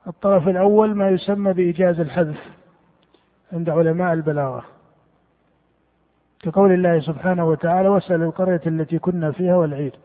[0.08, 2.40] الطرف الأول ما يسمى بإيجاز الحذف
[3.54, 4.66] عند علماء البلاغة
[6.42, 9.96] كقول الله سبحانه وتعالى واسأل القرية التي كنا فيها والعير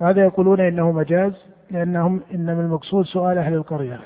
[0.00, 1.32] فهذا يقولون إنه مجاز
[1.70, 4.00] لأنهم إنما المقصود سؤال أهل القرية.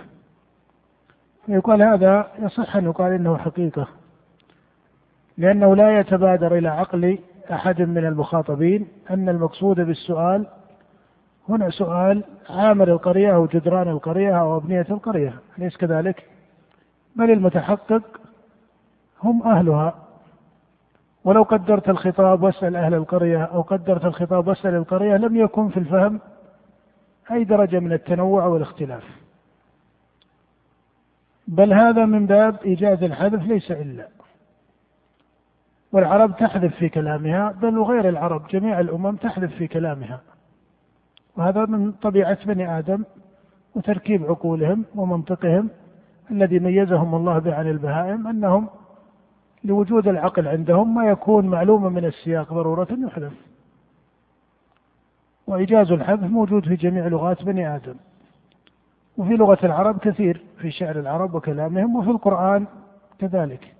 [1.50, 3.88] فيقال هذا يصح أن يقال إنه حقيقة
[5.38, 7.18] لأنه لا يتبادر إلى عقل
[7.52, 10.46] أحد من المخاطبين أن المقصود بالسؤال
[11.48, 16.26] هنا سؤال عامل القرية أو جدران القرية أو أبنية القرية أليس كذلك؟
[17.16, 18.02] بل المتحقق
[19.22, 19.94] هم أهلها
[21.24, 26.20] ولو قدرت الخطاب واسأل أهل القرية أو قدرت الخطاب واسأل القرية لم يكن في الفهم
[27.30, 29.19] أي درجة من التنوع والاختلاف
[31.50, 34.08] بل هذا من باب إيجاز الحذف ليس إلا.
[35.92, 40.20] والعرب تحذف في كلامها بل وغير العرب جميع الأمم تحذف في كلامها.
[41.36, 43.04] وهذا من طبيعة بني آدم
[43.74, 45.68] وتركيب عقولهم ومنطقهم
[46.30, 48.68] الذي ميزهم الله به عن البهائم أنهم
[49.64, 53.32] لوجود العقل عندهم ما يكون معلوما من السياق ضرورة يحذف.
[55.46, 57.94] وإيجاز الحذف موجود في جميع لغات بني آدم.
[59.20, 62.66] وفي لغة العرب كثير في شعر العرب وكلامهم وفي القرآن
[63.18, 63.74] كذلك.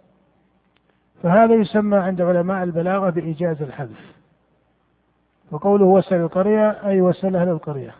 [1.22, 4.14] فهذا يسمى عند علماء البلاغة بإيجاز الحذف.
[5.50, 7.94] وقوله وسل القرية أي وسل أهل القرية.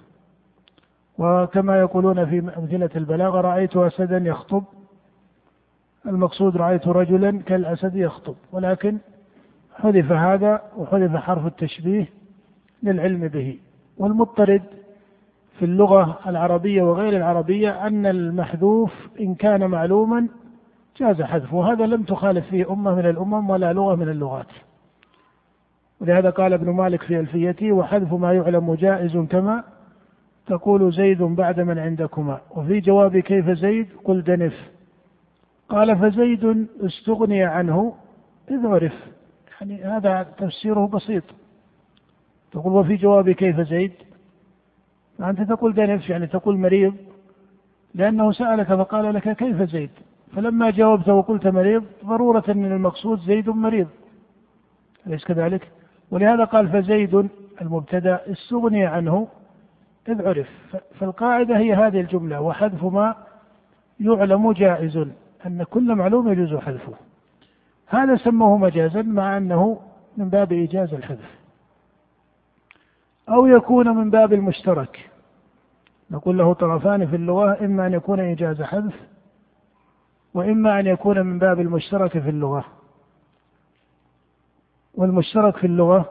[1.19, 4.65] وكما يقولون في أمثلة البلاغة رأيت أسدا يخطب.
[6.07, 8.35] المقصود رأيت رجلا كالأسد يخطب.
[8.53, 8.99] ولكن
[9.75, 12.09] حذف هذا وحذف حرف التشبيه
[12.83, 13.59] للعلم به.
[13.99, 14.63] والمضطرد
[15.61, 20.29] في اللغة العربية وغير العربية أن المحذوف إن كان معلوما
[20.97, 21.57] جاز حذفه.
[21.57, 24.47] وهذا لم تخالف فيه أمة من الأمم ولا لغة من اللغات.
[26.01, 29.65] ولهذا قال ابن مالك في ألفيته وحذف ما يعلم جائز كما
[30.47, 32.41] تقول زيد بعد من عندكما.
[32.57, 34.71] وفي جواب كيف زيد؟ قل دنف.
[35.69, 37.95] قال فزيد استغني عنه
[38.51, 38.95] إذ عرف.
[39.61, 41.25] يعني هذا تفسيره بسيط.
[42.53, 43.93] تقول وفي جواب كيف زيد؟
[45.21, 46.95] أنت تقول دنف يعني تقول مريض
[47.95, 49.91] لأنه سألك فقال لك كيف زيد؟
[50.37, 53.89] فلما جاوبت وقلت مريض ضرورة من المقصود زيد مريض.
[55.07, 55.69] أليس كذلك؟
[56.11, 57.29] ولهذا قال فزيد
[57.61, 59.29] المبتدأ استغني عنه
[60.09, 60.49] إذ عرف.
[60.99, 63.15] فالقاعدة هي هذه الجملة وحذف ما
[64.01, 64.97] يعلم جائز
[65.47, 66.95] أن كل معلوم يجوز حذفه.
[67.87, 69.81] هذا سموه مجازا مع أنه
[70.17, 71.41] من باب إيجاز الحذف.
[73.29, 75.10] أو يكون من باب المشترك.
[76.11, 78.95] نقول له طرفان في اللغة إما أن يكون إيجاز حذف
[80.35, 82.65] وإما أن يكون من باب المشترك في اللغة.
[84.95, 86.11] والمشترك في اللغة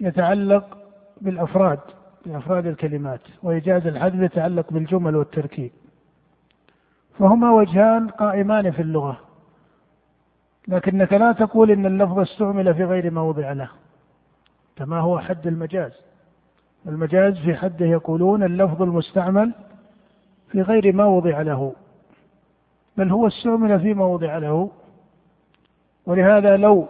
[0.00, 0.78] يتعلق
[1.20, 1.78] بالأفراد
[2.26, 5.72] بأفراد الكلمات وإيجاز الحذف يتعلق بالجمل والتركيب.
[7.18, 9.20] فهما وجهان قائمان في اللغة.
[10.68, 13.70] لكنك لا تقول إن اللفظ استعمل في غير موضع له
[14.76, 15.92] كما هو حد المجاز.
[16.86, 19.52] المجاز في حده يقولون اللفظ المستعمل
[20.50, 21.72] في غير موضع له
[22.96, 24.70] بل هو استعمل في موضع له.
[26.06, 26.88] ولهذا لو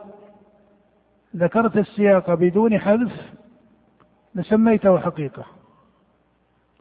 [1.37, 3.33] ذكرت السياق بدون حذف
[4.35, 5.45] لسميته حقيقة.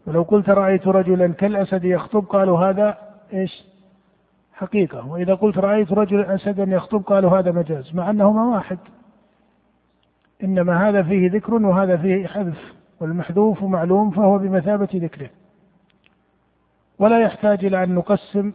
[0.07, 2.97] ولو قلت رأيت رجلا كالأسد يخطب قالوا هذا
[3.33, 3.63] إيش؟
[4.53, 5.07] حقيقة.
[5.07, 8.77] وإذا قلت رأيت رجلا أسدا يخطب قالوا هذا مجاز مع أنهما واحد.
[10.43, 12.80] إنما هذا فيه ذكر وهذا فيه حذف.
[13.01, 15.29] والمحذوف معلوم فهو بمثابة ذكره.
[16.99, 18.53] ولا يحتاج إلى أن نقسم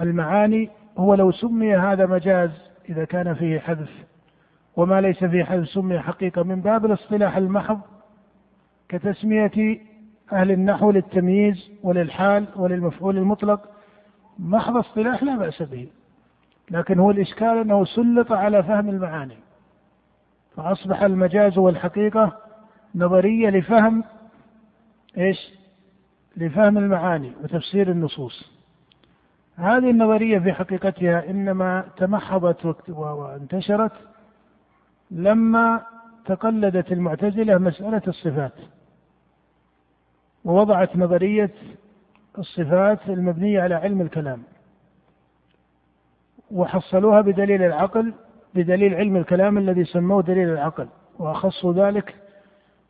[0.00, 0.70] المعاني.
[0.98, 2.50] هو لو سمي هذا مجاز
[2.88, 3.90] إذا كان فيه حذف.
[4.76, 6.42] وما ليس فيه حذف سمي حقيقة.
[6.42, 7.80] من باب الاصطلاح المحض
[8.88, 9.80] كتسمية
[10.32, 13.60] أهل النحو للتمييز وللحال وللمفعول المطلق.
[14.38, 15.88] محض اصطلاح لا بأس به.
[16.70, 19.36] لكن هو الإشكال أنه سلط على فهم المعاني.
[20.56, 22.45] فأصبح المجاز والحقيقة
[22.96, 24.04] نظرية لفهم
[25.18, 25.52] إيش؟
[26.36, 28.50] لفهم المعاني وتفسير النصوص.
[29.56, 33.92] هذه النظرية في حقيقتها إنما تمحضت وانتشرت
[35.10, 35.82] لما
[36.24, 38.52] تقلدت المعتزلة مسألة الصفات
[40.44, 41.50] ووضعت نظرية
[42.38, 44.42] الصفات المبنية على علم الكلام
[46.50, 48.14] وحصلوها بدليل العقل
[48.54, 50.88] بدليل علم الكلام الذي سموه دليل العقل
[51.18, 52.14] وأخصوا ذلك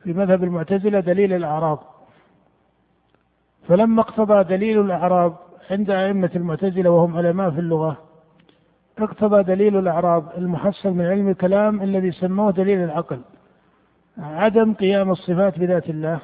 [0.07, 1.79] في مذهب المعتزلة دليل الأعراض
[3.69, 5.37] فلما اقتضى دليل الأعراض
[5.71, 7.97] عند أئمة المعتزلة وهم علماء في اللغة
[8.99, 13.21] اقتضى دليل الأعراض المحصل من علم الكلام الذي سموه دليل العقل
[14.19, 16.21] عدم قيام الصفات بذات الله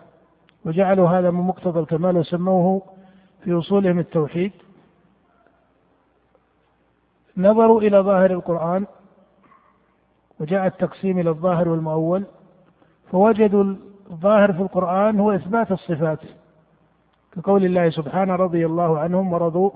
[0.64, 2.82] وجعلوا هذا من مقتضى الكمال وسموه
[3.44, 4.52] في أصولهم التوحيد.
[7.36, 8.86] نظروا إلى ظاهر القرآن
[10.40, 12.24] وجاء التقسيم إلى الظاهر والمؤول
[13.12, 13.74] فوجدوا
[14.10, 16.18] الظاهر في القرآن هو إثبات الصفات
[17.32, 19.70] كقول الله سبحانه رضي الله عنهم ورضوا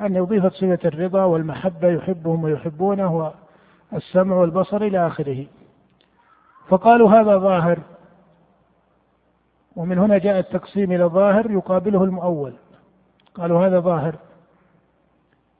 [0.00, 3.32] أن يضيف صفة الرضا والمحبة يحبهم ويحبونه
[3.92, 5.46] والسمع والبصر إلى آخره.
[6.68, 7.78] فقالوا هذا ظاهر
[9.76, 12.52] ومن هنا جاء التقسيم إلى ظاهر يقابله المؤول.
[13.34, 14.14] قالوا هذا ظاهر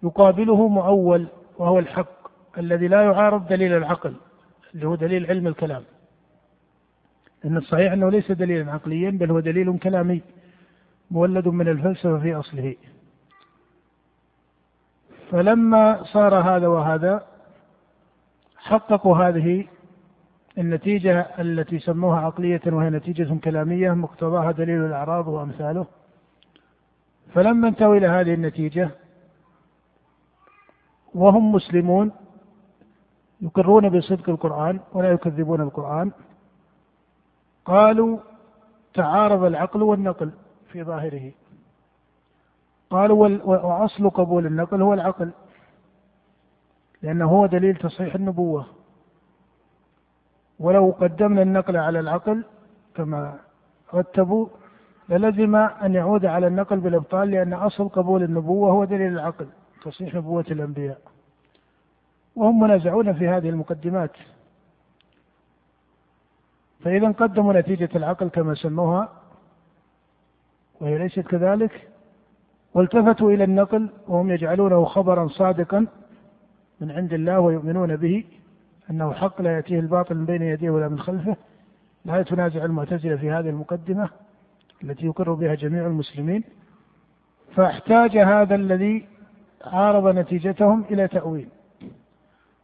[0.03, 1.27] يقابله مؤول
[1.59, 4.15] وهو الحق الذي لا يعارض دليل العقل
[4.75, 5.83] اللي هو دليل علم الكلام.
[7.45, 10.23] إن الصحيح أنه ليس دليلا عقليا بل هو دليل كلامي
[11.11, 12.77] مولد من الفلسفة في أصله.
[15.31, 17.27] فلما صار هذا وهذا
[18.57, 19.67] حققوا هذه
[20.59, 25.87] النتيجة التي سموها عقلية وهي نتيجة كلامية مقتضاها دليل الأعراض وأمثاله.
[27.35, 28.91] فلما انتهوا إلى هذه النتيجة
[31.15, 32.13] وهم مسلمون
[33.41, 36.13] يقرون بصدق القرآن ولا يكذبون القرآن
[37.71, 38.19] قالوا
[38.95, 40.31] تعارض العقل والنقل
[40.73, 41.33] في ظاهره.
[42.91, 45.31] قالوا وأصل قبول النقل هو العقل
[47.03, 48.67] لأنه هو دليل تصحيح النبوة.
[50.59, 52.45] ولو قدمنا النقل على العقل
[52.95, 53.39] كما
[53.95, 54.47] رتبوا
[55.09, 59.47] للزم أن يعود على النقل بالإبطال لأن أصل قبول النبوة هو دليل العقل
[59.85, 61.01] تصحيح نبوة الأنبياء.
[62.37, 64.13] وهم منازعون في هذه المقدمات.
[66.85, 69.09] فإذا قدموا نتيجة العقل كما سموها
[70.81, 71.89] وهي ليست كذلك
[72.75, 75.87] والتفتوا إلى النقل وهم يجعلونه خبرا صادقا
[76.81, 78.25] من عند الله ويؤمنون به
[78.91, 81.37] أنه حق لا يأتيه الباطل من بين يديه ولا من خلفه
[82.05, 84.09] لا تنازع المعتزلة في هذه المقدمة
[84.85, 86.45] التي يقر بها جميع المسلمين
[87.55, 89.07] فاحتاج هذا الذي
[89.65, 91.49] عارض نتيجتهم إلى تأويل.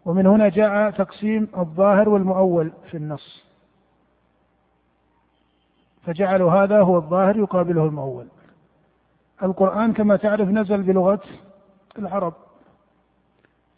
[0.05, 3.46] ومن هنا جاء تقسيم الظاهر والمؤول في النص.
[6.07, 8.27] فجعلوا هذا هو الظاهر يقابله المؤول.
[9.43, 11.21] القرآن كما تعرف نزل بلغة
[11.99, 12.35] العرب.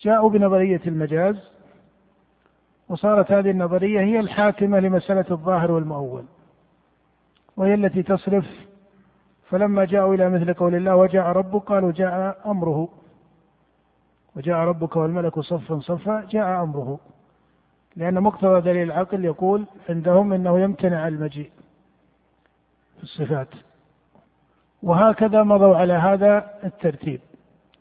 [0.01, 1.51] جاءوا بنظرية المجاز
[2.89, 6.25] وصارت هذه النظرية هي الحاكمة لمسألة الظاهر والمؤول
[7.57, 8.47] وهي التي تصرف.
[9.51, 12.89] فلما جاءوا إلى مثل قول الله وجاء ربك قالوا جاء أمره.
[14.37, 16.99] وجاء ربك والملك صفا صفا جاء أمره.
[17.97, 21.51] لأن مقتضى دليل العقل يقول عندهم أنه يمتنع المجيء.
[22.99, 23.49] في الصفات.
[24.83, 27.21] وهكذا مضوا على هذا الترتيب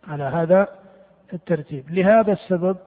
[0.07, 0.67] على هذا
[1.33, 1.89] الترتيب.
[1.89, 2.77] لهذا السبب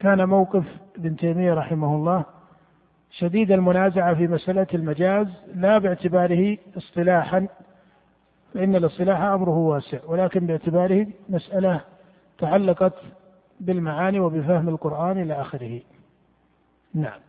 [0.00, 0.64] كان موقف
[0.96, 2.24] ابن تيمية رحمه الله
[3.10, 7.48] شديد المنازعة في مسألة المجاز لا باعتباره اصطلاحا
[8.54, 11.80] فإن الاصطلاح أمره واسع ولكن باعتباره مسألة
[12.38, 12.94] تعلقت
[13.60, 15.80] بالمعاني وبفهم القرآن إلى آخره.
[16.94, 17.20] نعم.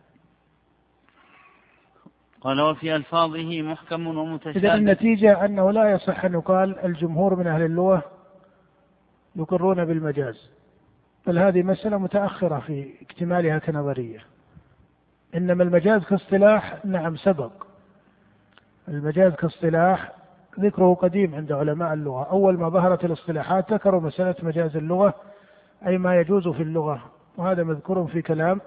[2.40, 4.58] قال وفي ألفاظه محكم ومتشابه.
[4.58, 8.02] إذا النتيجة أنه لا يصح أن يقال الجمهور من أهل اللغة
[9.36, 10.50] يقرون بالمجاز
[11.26, 14.18] بل هذه مسألة متأخرة في اكتمالها كنظرية.
[15.34, 17.52] إنما المجاز كاصطلاح نعم سبق.
[18.88, 20.12] المجاز كاصطلاح
[20.60, 22.24] ذكره قديم عند علماء اللغة.
[22.24, 25.14] أول ما ظهرت الاصطلاحات ذكروا مسألة مجاز اللغة
[25.86, 27.04] أي ما يجوز في اللغة
[27.36, 28.60] وهذا مذكور في كلام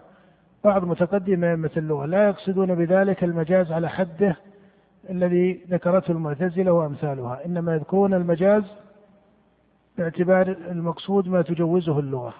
[0.64, 2.05] بعض متقدمي أئمة اللغة.
[2.05, 4.36] لا يقصدون بذلك المجاز على حده
[5.10, 7.45] الذي ذكرته المعتزلة وأمثالها.
[7.45, 8.64] إنما يذكرون المجاز
[9.97, 12.34] باعتبار المقصود ما تجوزه اللغة.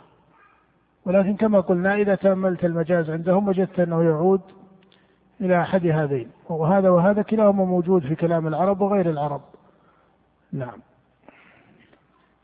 [1.06, 4.42] ولكن كما قلنا إذا تأملت المجاز عندهم وجدت أنه يعود
[5.42, 6.32] إلى أحد هذين.
[6.50, 9.42] وهذا وهذا كلاهما موجود في كلام العرب وغير العرب.
[10.54, 10.80] نعم.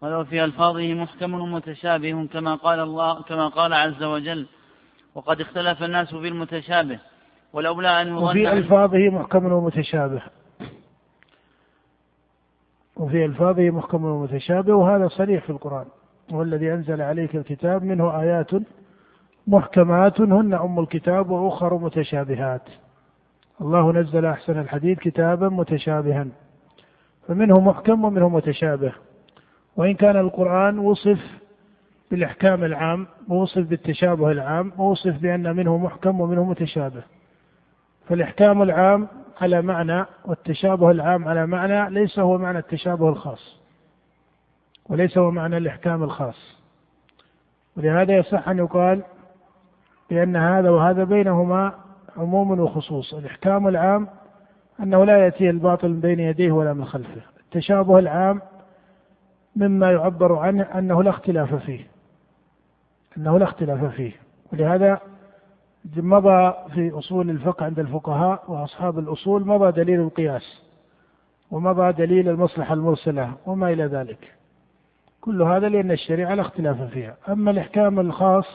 [0.01, 4.47] ولو في ألفاظه محكم ومتشابه كما قال الله كما قال عز وجل
[5.15, 6.99] وقد اختلف الناس في المتشابه
[7.53, 10.21] ولولا أن وفي ألفاظه محكم ومتشابه.
[12.95, 15.85] وفي ألفاظه محكم ومتشابه وهذا صريح في القرآن.
[16.33, 18.51] هو الذي أنزل عليك الكتاب منه آيات
[19.47, 22.69] محكمات هن أم الكتاب وأخر متشابهات.
[23.61, 26.27] الله نزل أحسن الحديث كتابا متشابها.
[27.27, 28.93] فمنه محكم ومنه متشابه.
[29.77, 31.44] وإن كان القرآن وصف
[32.11, 37.03] بالإحكام العام ووصف بالتشابه العام ووصف بأن منه محكم ومنه متشابه.
[38.09, 39.07] فالإحكام العام
[39.41, 43.59] على معنى والتشابه العام على معنى ليس هو معنى التشابه الخاص
[44.89, 46.57] وليس هو معنى الإحكام الخاص.
[47.77, 49.01] ولهذا يصح أن يقال
[50.09, 51.73] بأن هذا وهذا بينهما
[52.17, 53.13] عموم وخصوص.
[53.13, 54.07] الإحكام العام
[54.79, 57.21] أنه لا يأتيه الباطل من بين يديه ولا من خلفه.
[57.39, 58.41] التشابه العام
[59.55, 61.94] مما يعبر عنه أنه لا اختلاف فيه.
[63.17, 64.11] أنه لا اختلاف فيه.
[64.53, 65.01] ولهذا
[65.95, 70.61] مضى في أصول الفقه عند الفقهاء وأصحاب الأصول مضى دليل القياس
[71.51, 74.33] ومضى دليل المصلحة المرسلة وما إلى ذلك.
[75.21, 77.17] كل هذا لأن الشريعة لا اختلاف فيها.
[77.29, 78.45] أما الإحكام الخاص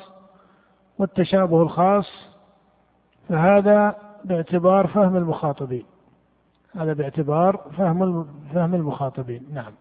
[0.98, 2.30] والتشابه الخاص
[3.28, 5.84] فهذا باعتبار فهم المخاطبين.
[6.76, 9.46] هذا باعتبار فهم فهم المخاطبين.
[9.52, 9.72] نعم.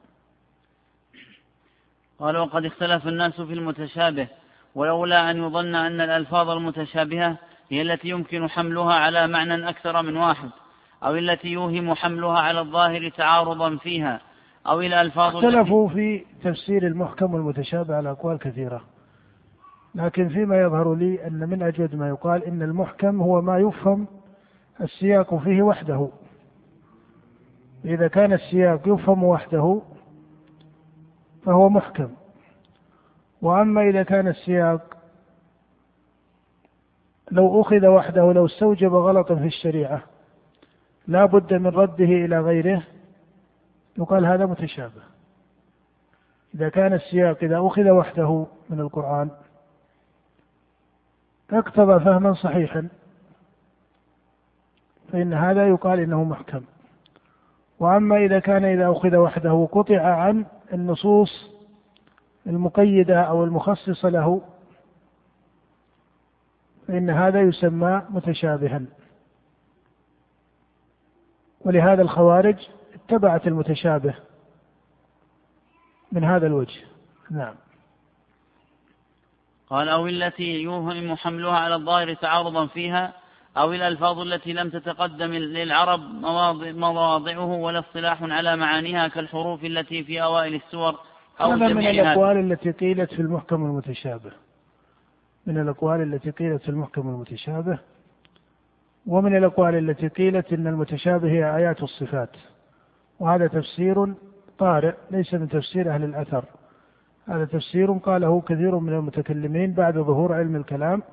[2.19, 4.27] قال وقد اختلف الناس في المتشابه
[4.75, 7.37] ولولا أن يظن أن الألفاظ المتشابهة
[7.69, 10.49] هي التي يمكن حملها على معنى أكثر من واحد
[11.03, 14.21] أو التي يوهم حملها على الظاهر تعارضا فيها
[14.67, 18.81] أو الألفاظ اختلفوا في تفسير المحكم والمتشابه على أقوال كثيرة.
[19.95, 24.07] لكن فيما يظهر لي أن من أجود ما يقال إن المحكم هو ما يفهم
[24.81, 26.09] السياق فيه وحده.
[27.85, 29.81] إذا كان السياق يفهم وحده
[31.45, 32.09] فهو محكم.
[33.41, 34.97] وأما إذا كان السياق
[37.31, 40.01] لو أخذ وحده لو استوجب غلطا في الشريعة
[41.07, 42.83] لا بد من رده إلى غيره
[43.97, 45.01] يقال هذا متشابه.
[46.55, 49.29] إذا كان السياق إذا أخذ وحده من القرآن
[51.51, 52.89] اقتضى فهما صحيحا
[55.11, 56.61] فإن هذا يقال إنه محكم.
[57.79, 61.58] وأما إذا كان إذا أخذ وحده قطع عن النصوص
[62.49, 64.41] المقيدة أو المخصصة له
[66.87, 68.81] فإن هذا يسمى متشابها.
[71.61, 72.55] ولهذا الخوارج
[72.93, 74.15] اتبعت المتشابه
[76.11, 76.81] من هذا الوجه.
[77.31, 77.55] نعم.
[79.69, 83.13] قال أو التي يوهم حملها على الظاهر تعارضا فيها
[83.57, 85.99] أو الألفاظ التي لم تتقدم للعرب
[86.75, 90.99] مواضعه ولا اصطلاح على معانيها كالحروف التي في أوائل السور
[91.41, 94.31] أو هذا من الأقوال التي قيلت في المحكم المتشابه.
[95.47, 97.79] من الأقوال التي قيلت في المحكم المتشابه.
[99.07, 102.29] ومن الأقوال التي قيلت إن المتشابه هي آيات الصفات.
[103.19, 104.13] وهذا تفسير
[104.57, 106.45] طارئ ليس من تفسير أهل الأثر.
[107.27, 111.03] هذا تفسير قاله كثير من المتكلمين بعد ظهور علم الكلام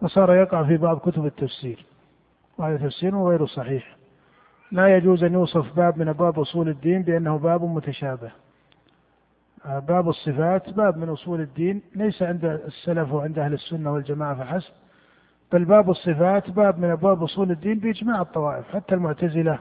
[0.00, 1.84] فصار يقع في بعض كتب التفسير.
[2.58, 3.96] وهذا تفسير غير صحيح.
[4.72, 8.30] لا يجوز أن يوصف باب من أبواب أصول الدين بأنه باب متشابه.
[9.66, 14.72] باب الصفات باب من أصول الدين ليس عند السلف وعند أهل السنة والجماعة فحسب
[15.52, 19.58] بل باب الصفات باب من أبواب أصول الدين بإجماع الطوائف حتى المعتزلة.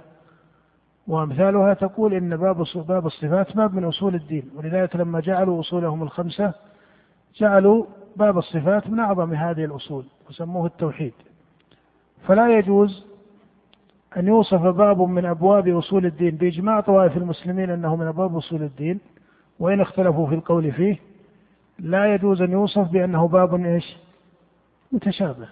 [1.07, 6.53] وأمثالها تقول إن باب باب الصفات باب من أصول الدين ولذلك لما جعلوا أصولهم الخمسة
[7.35, 7.85] جعلوا
[8.15, 11.13] باب الصفات من أعظم هذه الأصول وسموه التوحيد.
[12.27, 13.05] فلا يجوز
[14.17, 18.99] أن يوصف باب من أبواب أصول الدين بإجماع طوائف المسلمين أنه من أبواب أصول الدين
[19.59, 20.97] وإن اختلفوا في القول فيه
[21.79, 23.97] لا يجوز أن يوصف بأنه باب إيش؟
[24.91, 25.47] متشابه.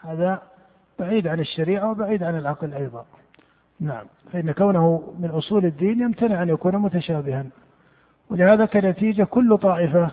[0.00, 0.42] هذا
[0.98, 3.04] بعيد عن الشريعة وبعيد عن العقل أيضا.
[3.80, 4.04] نعم.
[4.32, 7.44] فإن كونه من أصول الدين يمتنع أن يكون متشابها.
[8.30, 10.10] ولهذا كنتيجة كل طائفة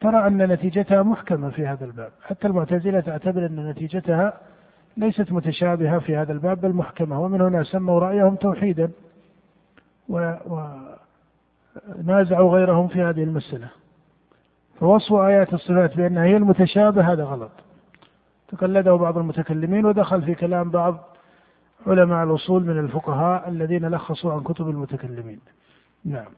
[0.00, 2.10] ترى أن نتيجتها محكمة في هذا الباب.
[2.22, 4.32] حتى المعتزلة تعتبر أن نتيجتها
[4.96, 7.20] ليست متشابهة في هذا الباب بل محكمة.
[7.20, 8.90] ومن هنا سموا رأيهم توحيدا.
[11.98, 13.68] ونازعوا غيرهم في هذه المسألة.
[14.80, 17.50] فوصف آيات الصفات بأنها هي المتشابه هذا غلط.
[18.48, 21.16] تقلده بعض المتكلمين ودخل في كلام بعض
[21.86, 25.40] علماء الأصول من الفقهاء الذين لخصوا عن كتب المتكلمين.
[26.04, 26.32] نعم.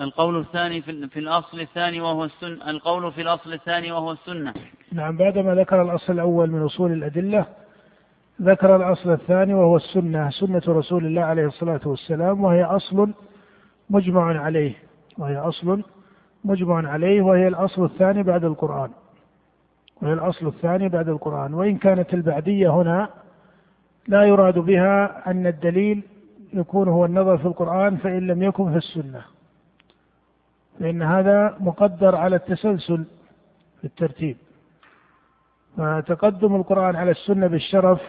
[0.00, 4.54] القول الثاني في, في الأصل الثاني وهو السنة القول في الأصل الثاني وهو السنة.
[4.92, 7.46] نعم بعدما ذكر الأصل الأول من أصول الأدلة
[8.42, 13.12] ذكر الأصل الثاني وهو السنة سنة رسول الله عليه الصلاة والسلام وهي أصل
[13.90, 14.74] مجمع عليه
[15.18, 15.82] وهي أصل
[16.44, 18.90] مجمع عليه وهي الأصل الثاني بعد القرآن.
[20.02, 21.54] وهي الأصل الثاني بعد القرآن.
[21.54, 23.10] وإن كانت البعدية هنا
[24.08, 26.02] لا يراد بها أن الدليل
[26.52, 29.22] يكون هو النظر في القرآن فإن لم يكن في السنة.
[30.80, 33.04] فإن هذا مقدر على التسلسل
[33.80, 34.36] في الترتيب.
[35.76, 38.00] فتقدم القرآن على السنة بالشرف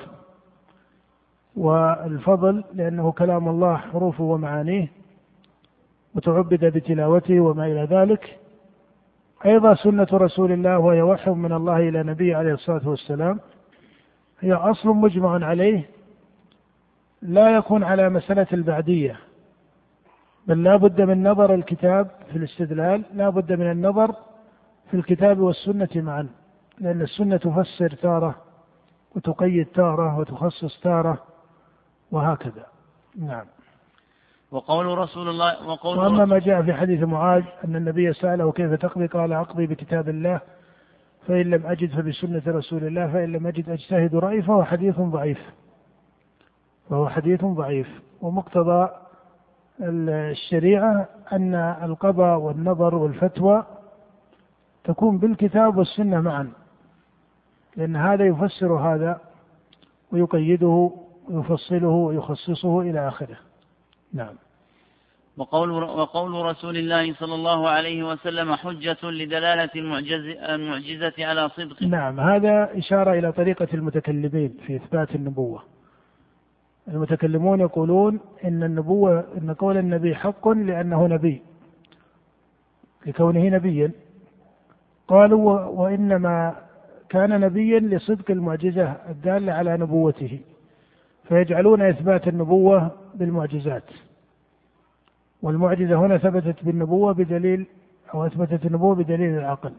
[1.56, 5.01] والفضل لأنه كلام الله حروفه ومعانيه.
[6.16, 8.40] وتعبد بتلاوته وما إلى ذلك.
[9.46, 13.40] أيضا سنة رسول الله وهي وحي من الله إلى نبيه عليه الصلاة والسلام.
[14.40, 15.90] هي أصل مجمع عليه
[17.22, 19.20] لا يكون على مسألة البعدية
[20.48, 24.16] بل لا بد من نظر الكتاب في الاستدلال لا بد من النظر
[24.92, 26.30] في الكتاب والسنة معا
[26.80, 28.36] لأن السنة تفسر تارة
[29.16, 31.24] وتقيد تارة وتخصص تارة
[32.12, 32.66] وهكذا.
[33.20, 33.46] نعم.
[34.52, 39.08] وقول رسول الله وقول وأما ما جاء في حديث معاذ أن النبي سأله كيف تقضي؟
[39.08, 40.42] قال أقضي بكتاب الله
[41.28, 45.40] فإن لم أجد فبسنة رسول الله فإن لم أجد أجتهد رأي فهو حديث ضعيف.
[46.90, 47.88] فهو حديث ضعيف.
[48.22, 48.90] ومقتضى
[49.82, 53.64] الشريعة أن القضاء والنظر والفتوى
[54.84, 56.52] تكون بالكتاب والسنة معا.
[57.76, 59.22] لأن هذا يفسر هذا
[60.12, 60.92] ويقيده
[61.30, 63.38] ويفصله ويخصصه إلى آخره.
[64.14, 64.36] نعم.
[65.38, 71.84] وقول, وقول رسول الله صلى الله عليه وسلم حجة لدلالة المعجزة على صدق.
[71.84, 75.64] نعم هذا إشارة إلى طريقة المتكلمين في إثبات النبوة.
[76.88, 81.42] المتكلمون يقولون إن النبوة إن قول النبي حق لأنه نبي.
[83.06, 83.92] لكونه نبيا.
[85.08, 86.56] قالوا وإنما
[87.10, 90.40] كان نبيا لصدق المعجزة الدالة على نبوته.
[91.32, 93.84] فيجعلون إثبات النبوة بالمعجزات.
[95.42, 97.66] والمعجزة هنا ثبتت بالنبوة بدليل
[98.14, 99.74] أو أثبتت النبوة بدليل العقل.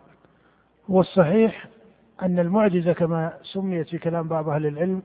[0.89, 1.67] والصحيح
[2.23, 5.03] أن المعجزة كما سميت في كلام بعض أهل العلم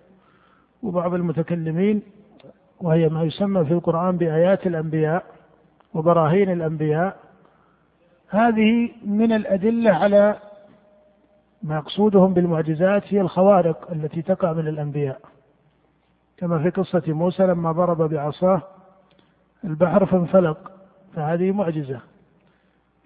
[0.83, 2.01] وبعض المتكلمين
[2.81, 5.23] وهي ما يسمى في القرآن بآيات الأنبياء
[5.93, 7.17] وبراهين الأنبياء
[8.29, 10.35] هذه من الأدلة على
[11.63, 15.19] مقصودهم بالمعجزات هي الخوارق التي تقع من الأنبياء.
[16.37, 18.61] كما في قصة موسى لما ضرب بعصاه
[19.63, 20.71] البحر فانفلق
[21.15, 21.99] فهذه معجزة.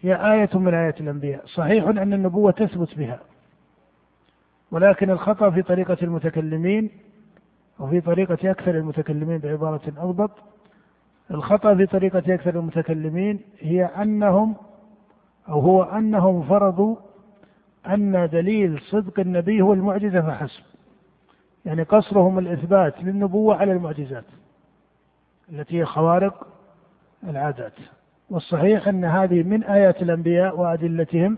[0.01, 3.19] هي آية من آيات الأنبياء صحيح أن النبوة تثبت بها
[4.71, 6.89] ولكن الخطأ في طريقة المتكلمين
[7.79, 10.31] وفي طريقة أكثر المتكلمين بعبارة أضبط.
[11.31, 14.55] الخطأ في طريقة أكثر المتكلمين هي أنهم
[15.49, 16.95] أو هو أنهم فرضوا
[17.87, 20.63] أن دليل صدق النبي هو المعجزة فحسب.
[21.65, 24.23] يعني قصرهم الإثبات للنبوة على المعجزات
[25.51, 26.47] التي هي خوارق
[27.23, 27.73] العادات.
[28.29, 31.37] والصحيح أن هذه من آيات الأنبياء وأدلتهم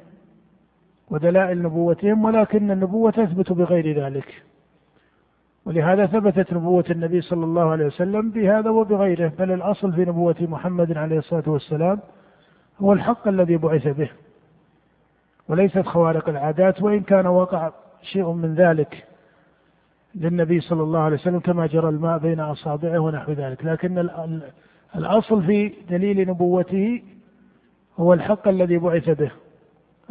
[1.09, 4.43] ودلائل نبوتهم ولكن النبوة تثبت بغير ذلك.
[5.65, 10.97] ولهذا ثبتت نبوة النبي صلى الله عليه وسلم بهذا وبغيره بل الأصل في نبوة محمد
[10.97, 11.99] عليه الصلاة والسلام
[12.81, 14.09] هو الحق الذي بعث به
[15.49, 17.71] وليست خوارق العادات وإن كان وقع
[18.01, 19.07] شيء من ذلك
[20.15, 23.65] للنبي صلى الله عليه وسلم كما جرى الماء بين أصابعه ونحو ذلك.
[23.65, 24.09] لكن
[24.95, 27.01] الأصل في دليل نبوته
[27.97, 29.31] هو الحق الذي بعث به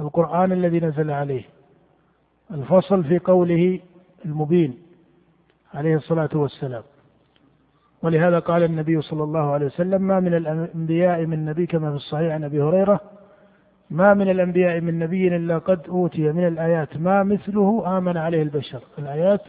[0.00, 1.42] القرآن الذي نزل عليه
[2.50, 3.80] الفصل في قوله
[4.24, 4.78] المبين
[5.74, 6.82] عليه الصلاة والسلام.
[8.02, 12.34] ولهذا قال النبي صلى الله عليه وسلم ما من الأنبياء من نبي كما في الصحيح
[12.34, 13.00] عن أبي هريرة
[13.90, 18.80] ما من الأنبياء من نبي إلا قد أوتي من الآيات ما مثله آمن عليه البشر.
[18.98, 19.40] الآيات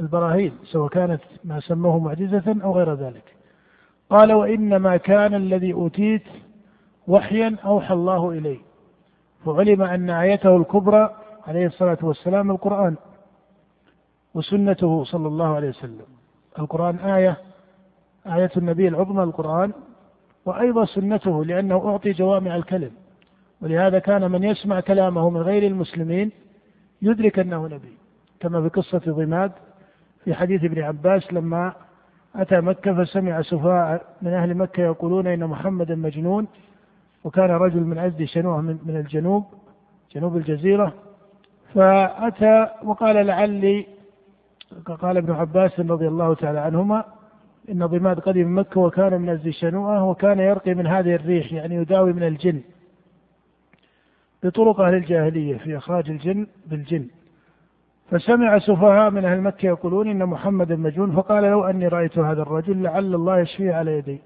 [0.00, 3.36] البراهين سواء كانت ما سموه معجزة أو غير ذلك.
[4.10, 6.22] قال وإنما كان الذي أوتيت
[7.08, 8.58] وحيا أوحى الله إليه
[9.44, 12.96] فعلم أن آيته الكبرى عليه الصلاة والسلام القرآن
[14.34, 16.06] وسنته صلى الله عليه وسلم.
[16.58, 17.36] القرآن آية
[18.26, 19.72] آية النبي العظمى القرآن
[20.44, 22.90] وأيضا سنته لأنه أعطي جوامع الكلم.
[23.62, 26.30] ولهذا كان من يسمع كلامه من غير المسلمين
[27.02, 27.94] يدرك أنه نبي
[28.40, 29.52] كما في قصة ضماد
[30.24, 31.72] في حديث ابن عباس لما
[32.36, 36.46] أتى مكة فسمع سفاء من أهل مكة يقولون إن محمدا مجنون
[37.24, 39.44] وكان رجل من عزد شنوع من الجنوب
[40.14, 40.94] جنوب الجزيرة.
[41.74, 43.86] فأتى وقال لعلي
[44.86, 47.04] قال ابن عباس رضي الله تعالى عنهما
[47.70, 52.12] إن ضماد قدم مكة وكان من عزد شنوءة وكان يرقي من هذه الريح يعني يداوي
[52.12, 52.60] من الجن
[54.42, 57.08] بطرق أهل الجاهلية في إخراج الجن بالجن.
[58.10, 62.82] فسمع سفهاء من أهل مكة يقولون إن محمدا مجنون فقال لو أني رأيت هذا الرجل
[62.82, 64.20] لعل الله يشفيه على يدي.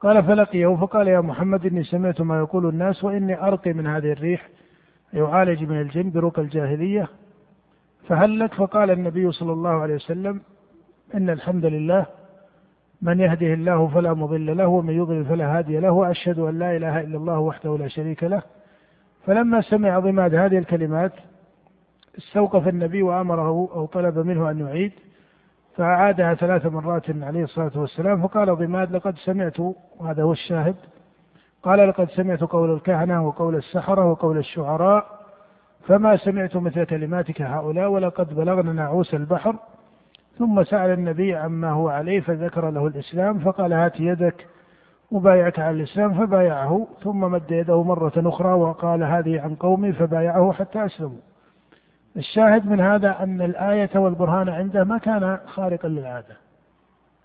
[0.00, 4.48] قال فلقيه فقال يا محمد إني سمعت ما يقول الناس وإني أرقي من هذه الريح
[5.12, 7.08] يعالج من الجن برقى الجاهلية.
[8.08, 10.40] فهل لك فقال النبي صلى الله عليه وسلم
[11.14, 12.06] إن الحمد لله
[13.02, 17.00] من يهده الله فلا مضل له ومن يضلل فلا هادي له وأشهد أن لا إله
[17.00, 18.42] إلا الله وحده لا شريك له.
[19.26, 21.12] فلما سمع ضماد هذه الكلمات
[22.18, 24.92] استوقف النبي وأمره أو طلب منه أن يعيد
[25.76, 29.60] فأعادها ثلاث مرات عليه الصلاة والسلام فقال ضماد لقد سمعت
[29.98, 30.76] وهذا هو الشاهد
[31.62, 35.06] قال لقد سمعت قول الكهنة وقول السحرة وقول الشعراء
[35.86, 39.56] فما سمعت مثل كلماتك هؤلاء ولقد بلغنا نعوس البحر.
[40.38, 44.46] ثم سأل النبي عما هو عليه فذكر له الإسلام فقال هات يدك
[45.10, 50.86] وبايعك على الإسلام فبايعه ثم مد يده مرة أخرى وقال هذه عن قومي فبايعه حتى
[50.86, 51.20] أسلموا.
[52.16, 56.36] الشاهد من هذا أن الآية والبرهان عنده ما كان خارقا للعادة.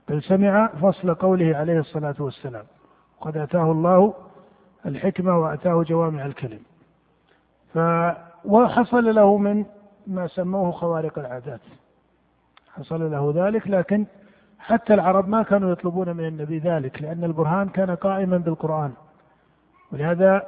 [0.10, 2.64] بل سمع فصل قوله عليه الصلاة والسلام
[3.22, 4.14] قد أتاه الله
[4.86, 6.60] الحكمة وأتاه جوامع الكلم
[7.74, 7.80] ف
[8.46, 9.66] وحصل له من
[10.08, 11.60] ما سموه خوارق العادات.
[12.76, 14.06] حصل له ذلك لكن
[14.60, 18.94] حتى العرب ما كانوا يطلبون من النبي ذلك لأن البرهان كان قائما بالقرآن.
[19.92, 20.48] ولهذا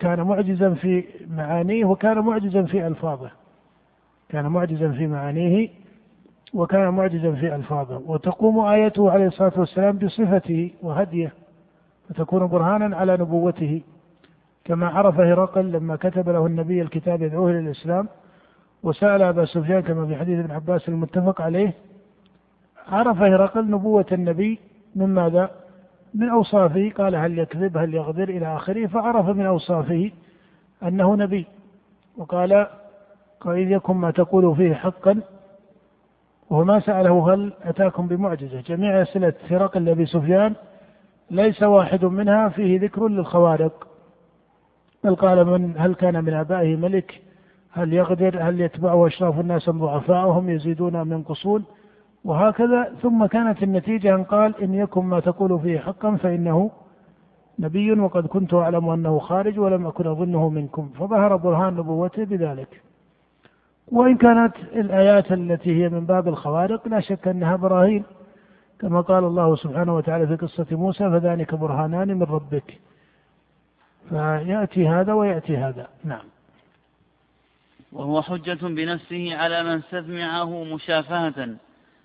[0.00, 3.30] كان معجزا في معانيه وكان معجزا في ألفاظه.
[4.34, 5.68] كان معجزا في معانيه
[6.54, 8.02] وكان معجزا في ألفاظه.
[8.06, 11.32] وتقوم آيته عليه الصلاة والسلام بصفته وهديه
[12.08, 13.82] فتكون برهانا على نبوته.
[14.64, 18.08] كما عرف هرقل لما كتب له النبي الكتاب يدعوه إلى الإسلام
[18.82, 21.72] وسأل أبا سفيان كما في حديث ابن عباس المتفق عليه
[22.88, 24.58] عرف هرقل نبوة النبي
[24.96, 25.50] من ماذا؟
[26.14, 26.90] من أوصافه.
[26.98, 28.86] قال هل يكذب؟ هل يغدر؟ إلى آخره.
[28.86, 30.10] فعرف من أوصافه
[30.82, 31.46] أنه نبي.
[32.16, 32.66] وقال
[33.46, 35.20] وإذ يكن ما تقول فيه حقا
[36.50, 38.60] وهو ما سأله هل أتاكم بمعجزة.
[38.60, 40.54] جميع أسئلة هرقل لأبي سفيان
[41.30, 43.86] ليس واحد منها فيه ذكر للخوارق.
[45.04, 47.22] بل قال من هل كان من آبائه ملك؟
[47.72, 51.64] هل يغدر؟ هل يتبعه أشراف الناس ضعفاءهم يزيدون أم ينقصون؟
[52.24, 52.92] وهكذا.
[53.02, 56.70] ثم كانت النتيجة أن قال إن يكن ما تقول فيه حقا فإنه
[57.58, 60.90] نبي وقد كنت أعلم أنه خارج ولم أكن أظنه منكم.
[60.98, 62.83] فظهر برهان نبوته بذلك.
[63.88, 68.04] وإن كانت الآيات التي هي من باب الخوارق لا شك أنها براهين.
[68.80, 72.80] كما قال الله سبحانه وتعالى في قصة موسى فذلك برهانان من ربك.
[74.08, 75.88] فيأتي هذا ويأتي هذا.
[76.04, 76.24] نعم.
[77.92, 81.48] وهو حجة بنفسه على من سمعه مشافهة.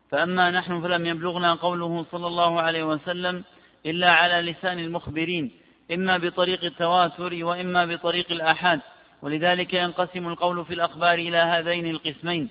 [0.10, 3.44] فأما نحن فلم يبلغنا قوله صلى الله عليه وسلم
[3.86, 5.52] إلا على لسان المخبرين
[5.92, 8.80] إما بطريق التواتر وإما بطريق الآحاد.
[9.22, 12.50] ولذلك ينقسم القول في الأخبار إلى هذين القسمين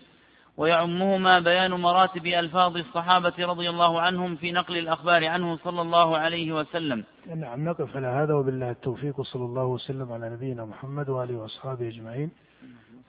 [0.57, 6.53] ويعمهما بيان مراتب ألفاظ الصحابة رضي الله عنهم في نقل الأخبار عنه صلى الله عليه
[6.53, 7.05] وسلم.
[7.37, 12.31] نعم نقف على هذا وبالله التوفيق وصلى الله وسلم على نبينا محمد وآله وأصحابه أجمعين.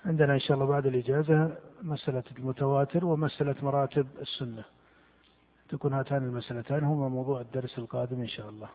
[0.05, 4.63] عندنا إن شاء الله بعد الإجازة مسألة المتواتر ومسألة مراتب السنة.
[5.69, 8.69] تكون هاتان المسألتان هما موضوع الدرس القادم إن شاء الله.